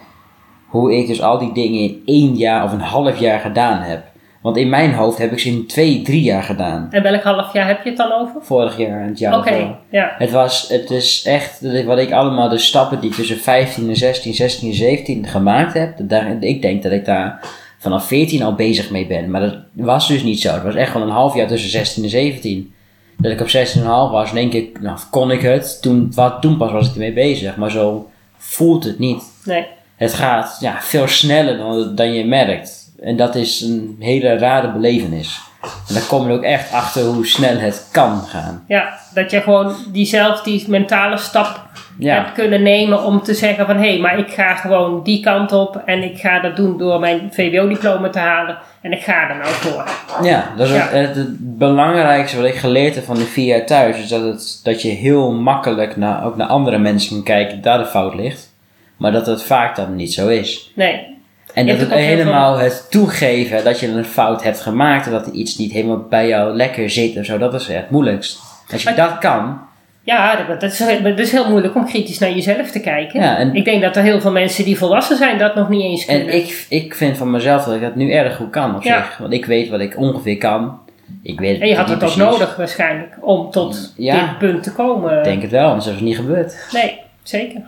hoe 0.69 0.95
ik 0.95 1.07
dus 1.07 1.21
al 1.21 1.37
die 1.37 1.53
dingen 1.53 1.79
in 1.79 2.01
één 2.05 2.35
jaar 2.35 2.63
of 2.63 2.71
een 2.71 2.79
half 2.79 3.19
jaar 3.19 3.39
gedaan 3.39 3.81
heb. 3.81 4.03
Want 4.41 4.57
in 4.57 4.69
mijn 4.69 4.93
hoofd 4.93 5.17
heb 5.17 5.31
ik 5.31 5.39
ze 5.39 5.49
in 5.49 5.67
twee, 5.67 6.01
drie 6.01 6.21
jaar 6.21 6.43
gedaan. 6.43 6.87
En 6.91 7.03
welk 7.03 7.23
half 7.23 7.53
jaar 7.53 7.67
heb 7.67 7.83
je 7.83 7.89
het 7.89 7.97
dan 7.97 8.11
over? 8.11 8.41
Vorig 8.41 8.77
jaar 8.77 9.01
en 9.01 9.07
het 9.07 9.19
jaar 9.19 9.37
Oké, 9.37 9.75
ja. 9.89 10.15
Het 10.17 10.31
was, 10.31 10.69
het 10.69 10.91
is 10.91 11.23
echt, 11.25 11.83
wat 11.85 11.97
ik 11.97 12.11
allemaal, 12.11 12.49
de 12.49 12.57
stappen 12.57 12.99
die 12.99 13.09
ik 13.09 13.15
tussen 13.15 13.37
15 13.37 13.89
en 13.89 13.95
16, 13.95 14.33
16 14.33 14.69
en 14.69 14.75
17 14.75 15.27
gemaakt 15.27 15.73
heb. 15.73 15.93
Daar, 15.97 16.43
ik 16.43 16.61
denk 16.61 16.83
dat 16.83 16.91
ik 16.91 17.05
daar 17.05 17.39
vanaf 17.77 18.07
14 18.07 18.43
al 18.43 18.55
bezig 18.55 18.89
mee 18.89 19.07
ben. 19.07 19.31
Maar 19.31 19.41
dat 19.41 19.57
was 19.73 20.07
dus 20.07 20.23
niet 20.23 20.41
zo. 20.41 20.53
Het 20.53 20.63
was 20.63 20.75
echt 20.75 20.93
wel 20.93 21.01
een 21.01 21.09
half 21.09 21.35
jaar 21.35 21.47
tussen 21.47 21.69
16 21.69 22.03
en 22.03 22.09
17. 22.09 22.73
Dat 23.17 23.31
ik 23.31 23.41
op 23.41 23.47
16,5 23.47 23.83
was, 24.11 24.31
denk 24.33 24.53
ik, 24.53 24.81
nou, 24.81 24.97
kon 25.11 25.31
ik 25.31 25.41
het. 25.41 25.81
Toen, 25.81 26.11
wat, 26.15 26.41
toen 26.41 26.57
pas 26.57 26.71
was 26.71 26.87
ik 26.87 26.93
ermee 26.93 27.13
bezig. 27.13 27.55
Maar 27.55 27.71
zo 27.71 28.09
voelt 28.37 28.83
het 28.83 28.99
niet. 28.99 29.23
Nee. 29.43 29.65
Het 29.95 30.13
gaat 30.13 30.57
ja, 30.59 30.77
veel 30.81 31.07
sneller 31.07 31.57
dan, 31.57 31.95
dan 31.95 32.13
je 32.13 32.25
merkt. 32.25 32.88
En 33.01 33.15
dat 33.17 33.35
is 33.35 33.61
een 33.61 33.95
hele 33.99 34.37
rare 34.37 34.71
belevenis. 34.71 35.39
En 35.87 35.93
dan 35.93 36.07
kom 36.07 36.27
je 36.27 36.33
ook 36.33 36.43
echt 36.43 36.71
achter 36.73 37.03
hoe 37.03 37.25
snel 37.27 37.57
het 37.57 37.87
kan 37.91 38.21
gaan. 38.21 38.63
Ja, 38.67 38.97
dat 39.13 39.31
je 39.31 39.41
gewoon 39.41 39.75
diezelfde 39.91 40.43
die 40.51 40.69
mentale 40.69 41.17
stap 41.17 41.67
Ja. 41.97 42.13
hebt 42.15 42.31
kunnen 42.33 42.61
nemen 42.63 43.03
om 43.03 43.21
te 43.23 43.33
zeggen 43.33 43.65
van 43.65 43.75
hé, 43.77 43.89
hey, 43.89 43.99
maar 43.99 44.17
ik 44.19 44.29
ga 44.31 44.55
gewoon 44.55 45.03
die 45.03 45.23
kant 45.23 45.51
op 45.51 45.81
en 45.85 46.03
ik 46.03 46.17
ga 46.19 46.39
dat 46.39 46.55
doen 46.55 46.77
door 46.77 46.99
mijn 46.99 47.29
VWO-diploma 47.33 48.09
te 48.09 48.19
halen 48.19 48.57
en 48.81 48.91
ik 48.91 49.01
ga 49.01 49.29
er 49.29 49.35
nou 49.35 49.49
voor. 49.49 49.83
Ja, 50.25 50.43
dat 50.57 50.67
is 50.67 50.73
Ja. 50.75 50.87
het, 50.87 51.15
het 51.15 51.57
belangrijkste 51.57 52.37
wat 52.37 52.45
ik 52.45 52.55
geleerd 52.55 52.95
heb 52.95 53.03
van 53.03 53.15
de 53.15 53.25
vier 53.25 53.45
jaar 53.45 53.65
thuis. 53.65 53.97
Is 53.97 54.09
dat, 54.09 54.21
het, 54.23 54.59
dat 54.63 54.81
je 54.81 54.89
heel 54.89 55.31
makkelijk 55.31 55.95
naar, 55.97 56.25
ook 56.25 56.35
naar 56.35 56.47
andere 56.47 56.77
mensen 56.77 57.09
kan 57.15 57.23
kijken, 57.23 57.61
daar 57.61 57.77
de 57.77 57.85
fout 57.85 58.15
ligt. 58.15 58.53
Maar 58.97 59.11
dat 59.11 59.25
het 59.25 59.43
vaak 59.43 59.75
dan 59.75 59.95
niet 59.95 60.13
zo 60.13 60.27
is. 60.27 60.71
Nee, 60.75 61.17
En 61.53 61.65
Je 61.65 61.71
dat 61.71 61.79
het 61.81 61.91
helemaal 61.99 62.57
het 62.57 62.85
toegeven 62.89 63.63
dat 63.63 63.79
je 63.79 63.87
een 63.87 64.05
fout 64.05 64.43
hebt 64.43 64.59
gemaakt. 64.61 65.05
En 65.05 65.11
dat 65.11 65.25
er 65.27 65.33
iets 65.33 65.57
niet 65.57 65.71
helemaal 65.71 66.05
bij 66.09 66.27
jou 66.27 66.55
lekker 66.55 66.89
zit 66.89 67.17
of 67.17 67.25
zo. 67.25 67.37
Dat 67.37 67.53
is 67.53 67.67
het 67.67 67.89
moeilijkst. 67.89 68.39
Als 68.71 68.83
je 68.83 68.89
Maar- 68.89 68.97
dat 69.09 69.17
kan. 69.17 69.59
ja, 70.03 70.35
dat, 70.35 70.61
dat, 70.61 70.71
is, 70.71 70.77
dat 71.03 71.19
is 71.19 71.31
heel 71.31 71.49
moeilijk 71.49 71.75
om 71.75 71.85
kritisch 71.85 72.19
naar 72.19 72.31
jezelf 72.31 72.71
te 72.71 72.79
kijken. 72.79 73.21
Ja, 73.21 73.37
en- 73.37 73.55
Ik 73.55 73.65
denk 73.65 73.81
dat 73.81 73.95
er 73.95 74.03
heel 74.03 74.21
veel 74.21 74.31
mensen 74.31 74.63
die 74.63 74.77
volwassen 74.77 75.17
zijn 75.17 75.37
dat 75.37 75.55
nog 75.55 75.69
niet 75.69 75.81
eens 75.81 76.05
kunnen. 76.05 76.27
En 76.27 76.33
ik, 76.37 76.65
ik 76.69 76.95
vind 76.95 77.17
van 77.17 77.31
mezelf 77.31 77.63
dat 77.63 77.75
ik 77.75 77.81
dat 77.81 77.95
nu 77.95 78.11
erg 78.11 78.35
goed 78.35 78.49
kan 78.49 78.75
op 78.75 78.83
Ja. 78.83 78.97
zich. 79.03 79.17
Want 79.17 79.33
ik 79.33 79.45
weet 79.45 79.69
wat 79.69 79.79
ik 79.79 79.97
ongeveer 79.97 80.37
kan. 80.37 80.79
Ik 81.23 81.39
weet 81.39 81.61
en 81.61 81.67
je 81.67 81.75
had 81.75 81.89
het 81.89 82.03
ook 82.03 82.15
nodig 82.15 82.55
waarschijnlijk 82.55 83.17
om 83.21 83.51
tot 83.51 83.93
Ja. 83.97 84.13
dit 84.15 84.37
punt 84.37 84.63
te 84.63 84.71
komen. 84.71 85.17
Ik 85.17 85.23
denk 85.23 85.41
het 85.41 85.51
wel, 85.51 85.67
anders 85.67 85.85
is 85.85 85.91
het 85.93 86.01
niet 86.01 86.15
gebeurd. 86.15 86.55
Nee, 86.73 86.99
zeker. 87.23 87.61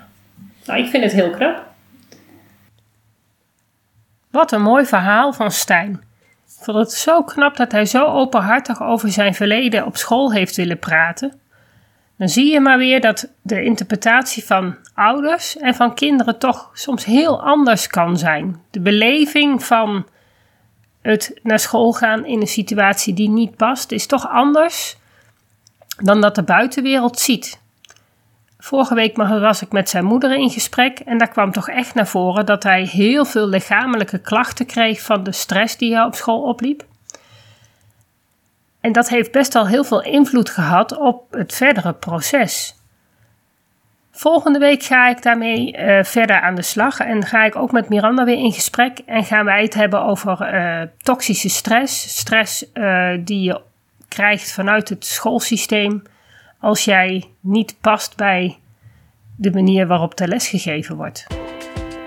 Nou, 0.66 0.80
ik 0.80 0.90
vind 0.90 1.04
het 1.04 1.14
heel 1.14 1.30
knap. 1.30 1.70
Wat 4.32 4.52
een 4.52 4.62
mooi 4.62 4.86
verhaal 4.86 5.34
van 5.34 5.52
Stijn. 5.52 5.92
Ik 6.46 6.66
vond 6.66 6.78
het 6.78 6.92
zo 6.92 7.24
knap 7.24 7.58
dat 7.58 7.72
hij 7.72 7.86
zo 7.86 8.06
openhartig 8.06 8.82
over 8.82 9.12
zijn 9.12 9.34
verleden 9.34 9.86
op 9.86 9.98
school 9.98 10.32
heeft 10.32 10.56
willen 10.56 10.80
praten. 10.80 11.40
Dan 12.18 12.30
zie 12.30 12.52
je 12.52 12.60
maar 12.60 12.78
weer 12.78 13.02
dat 13.02 13.32
de 13.42 13.64
interpretatie 13.64 14.46
van 14.46 14.76
ouders 14.94 15.58
en 15.58 15.76
van 15.76 15.96
kinderen 15.96 16.40
toch 16.40 16.70
soms 16.74 17.06
heel 17.06 17.44
anders 17.44 17.88
kan 17.88 18.18
zijn. 18.18 18.62
De 18.72 18.80
beleving 18.80 19.64
van 19.64 20.06
het 21.02 21.40
naar 21.44 21.60
school 21.60 21.92
gaan 21.94 22.26
in 22.26 22.42
een 22.42 22.48
situatie 22.48 23.14
die 23.14 23.30
niet 23.30 23.56
past 23.56 23.92
is 23.92 24.06
toch 24.06 24.30
anders 24.30 24.98
dan 25.98 26.22
dat 26.22 26.36
de 26.36 26.44
buitenwereld 26.44 27.20
ziet. 27.20 27.61
Vorige 28.64 28.96
week 28.96 29.18
was 29.18 29.62
ik 29.62 29.72
met 29.72 29.90
zijn 29.90 30.06
moeder 30.06 30.36
in 30.36 30.50
gesprek 30.50 31.00
en 31.00 31.18
daar 31.18 31.30
kwam 31.30 31.52
toch 31.52 31.70
echt 31.70 31.94
naar 31.94 32.08
voren 32.08 32.46
dat 32.46 32.64
hij 32.64 32.84
heel 32.84 33.26
veel 33.26 33.48
lichamelijke 33.48 34.20
klachten 34.20 34.66
kreeg 34.66 35.02
van 35.02 35.24
de 35.24 35.32
stress 35.32 35.78
die 35.78 35.96
hij 35.96 36.04
op 36.04 36.16
school 36.16 36.42
opliep. 36.42 36.86
En 38.82 38.92
dat 38.92 39.10
heeft 39.10 39.32
best 39.32 39.56
al 39.56 39.68
heel 39.68 39.84
veel 39.84 40.04
invloed 40.04 40.50
gehad 40.50 40.98
op 40.98 41.32
het 41.32 41.54
verdere 41.54 41.94
proces. 41.94 42.76
Volgende 44.12 44.60
week 44.60 44.84
ga 44.84 45.10
ik 45.10 45.22
daarmee 45.22 45.76
eh, 45.76 46.04
verder 46.04 46.42
aan 46.42 46.56
de 46.56 46.62
slag 46.62 47.00
en 47.00 47.26
ga 47.26 47.44
ik 47.44 47.56
ook 47.56 47.72
met 47.72 47.90
Miranda 47.90 48.24
weer 48.24 48.38
in 48.38 48.54
gesprek 48.54 49.00
en 49.06 49.24
gaan 49.24 49.46
wij 49.46 49.64
het 49.64 49.74
hebben 49.74 50.04
over 50.04 50.42
eh, 50.42 50.82
toxische 50.98 51.50
stress. 51.50 52.18
Stress 52.18 52.72
eh, 52.72 53.12
die 53.20 53.42
je 53.42 53.62
krijgt 54.08 54.52
vanuit 54.52 54.90
het 54.90 55.06
schoolsysteem 55.06 56.04
als 56.62 56.86
jij 56.86 57.24
niet 57.40 57.76
past 57.82 58.16
bij 58.16 58.58
de 59.36 59.52
manier 59.52 59.88
waarop 59.88 60.18
de 60.18 60.28
les 60.28 60.48
gegeven 60.48 60.96
wordt. 60.96 61.28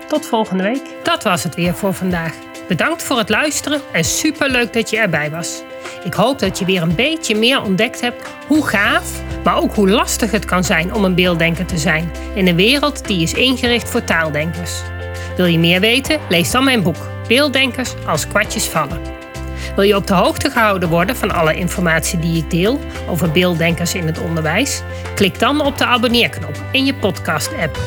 Tot 0.07 0.25
volgende 0.25 0.63
week. 0.63 0.81
Dat 1.03 1.23
was 1.23 1.43
het 1.43 1.55
weer 1.55 1.73
voor 1.73 1.93
vandaag. 1.93 2.33
Bedankt 2.67 3.03
voor 3.03 3.17
het 3.17 3.29
luisteren 3.29 3.81
en 3.91 4.03
superleuk 4.03 4.73
dat 4.73 4.89
je 4.89 4.97
erbij 4.97 5.31
was. 5.31 5.63
Ik 6.03 6.13
hoop 6.13 6.39
dat 6.39 6.59
je 6.59 6.65
weer 6.65 6.81
een 6.81 6.95
beetje 6.95 7.35
meer 7.35 7.61
ontdekt 7.61 8.01
hebt 8.01 8.29
hoe 8.47 8.67
gaaf, 8.67 9.21
maar 9.43 9.57
ook 9.57 9.75
hoe 9.75 9.89
lastig 9.89 10.31
het 10.31 10.45
kan 10.45 10.63
zijn 10.63 10.93
om 10.93 11.03
een 11.03 11.15
beelddenker 11.15 11.65
te 11.65 11.77
zijn 11.77 12.11
in 12.33 12.47
een 12.47 12.55
wereld 12.55 13.07
die 13.07 13.21
is 13.21 13.33
ingericht 13.33 13.89
voor 13.89 14.03
taaldenkers. 14.03 14.81
Wil 15.37 15.45
je 15.45 15.59
meer 15.59 15.79
weten? 15.79 16.19
Lees 16.29 16.51
dan 16.51 16.63
mijn 16.63 16.83
boek 16.83 17.13
Beelddenkers 17.27 17.93
als 18.07 18.27
kwartjes 18.27 18.65
vallen. 18.65 19.14
Wil 19.75 19.83
je 19.83 19.95
op 19.95 20.07
de 20.07 20.13
hoogte 20.13 20.49
gehouden 20.49 20.89
worden 20.89 21.15
van 21.15 21.31
alle 21.31 21.55
informatie 21.55 22.19
die 22.19 22.37
ik 22.37 22.49
deel 22.49 22.79
over 23.09 23.31
beelddenkers 23.31 23.93
in 23.93 24.05
het 24.05 24.19
onderwijs? 24.19 24.81
Klik 25.15 25.39
dan 25.39 25.61
op 25.61 25.77
de 25.77 25.85
abonneerknop 25.85 26.61
in 26.71 26.85
je 26.85 26.93
podcast-app. 26.93 27.79